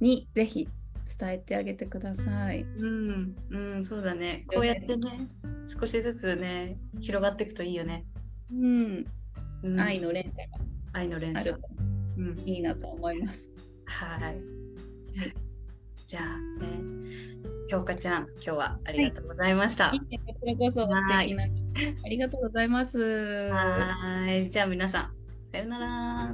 [0.01, 0.69] にぜひ
[1.07, 2.63] 伝えてあげてください。
[2.63, 4.45] うん、うん、そうだね。
[4.53, 5.29] こうやってね、
[5.67, 8.05] 少しずつね、広がっていくといいよね。
[8.53, 9.05] うん、
[9.63, 10.59] うん、愛の連鎖が
[10.93, 11.57] 愛の連鎖。
[12.19, 13.49] うん、といいなと思います。
[13.85, 15.46] はい。
[16.07, 16.25] じゃあ
[16.63, 16.69] ね、
[17.69, 19.91] 京香ちゃん、今日はありがとうございました。
[19.91, 22.97] こちらこそ素敵なありがとうございます。
[22.97, 24.51] はーい。
[24.51, 25.11] じゃあ皆さん、
[25.51, 26.33] さよなら。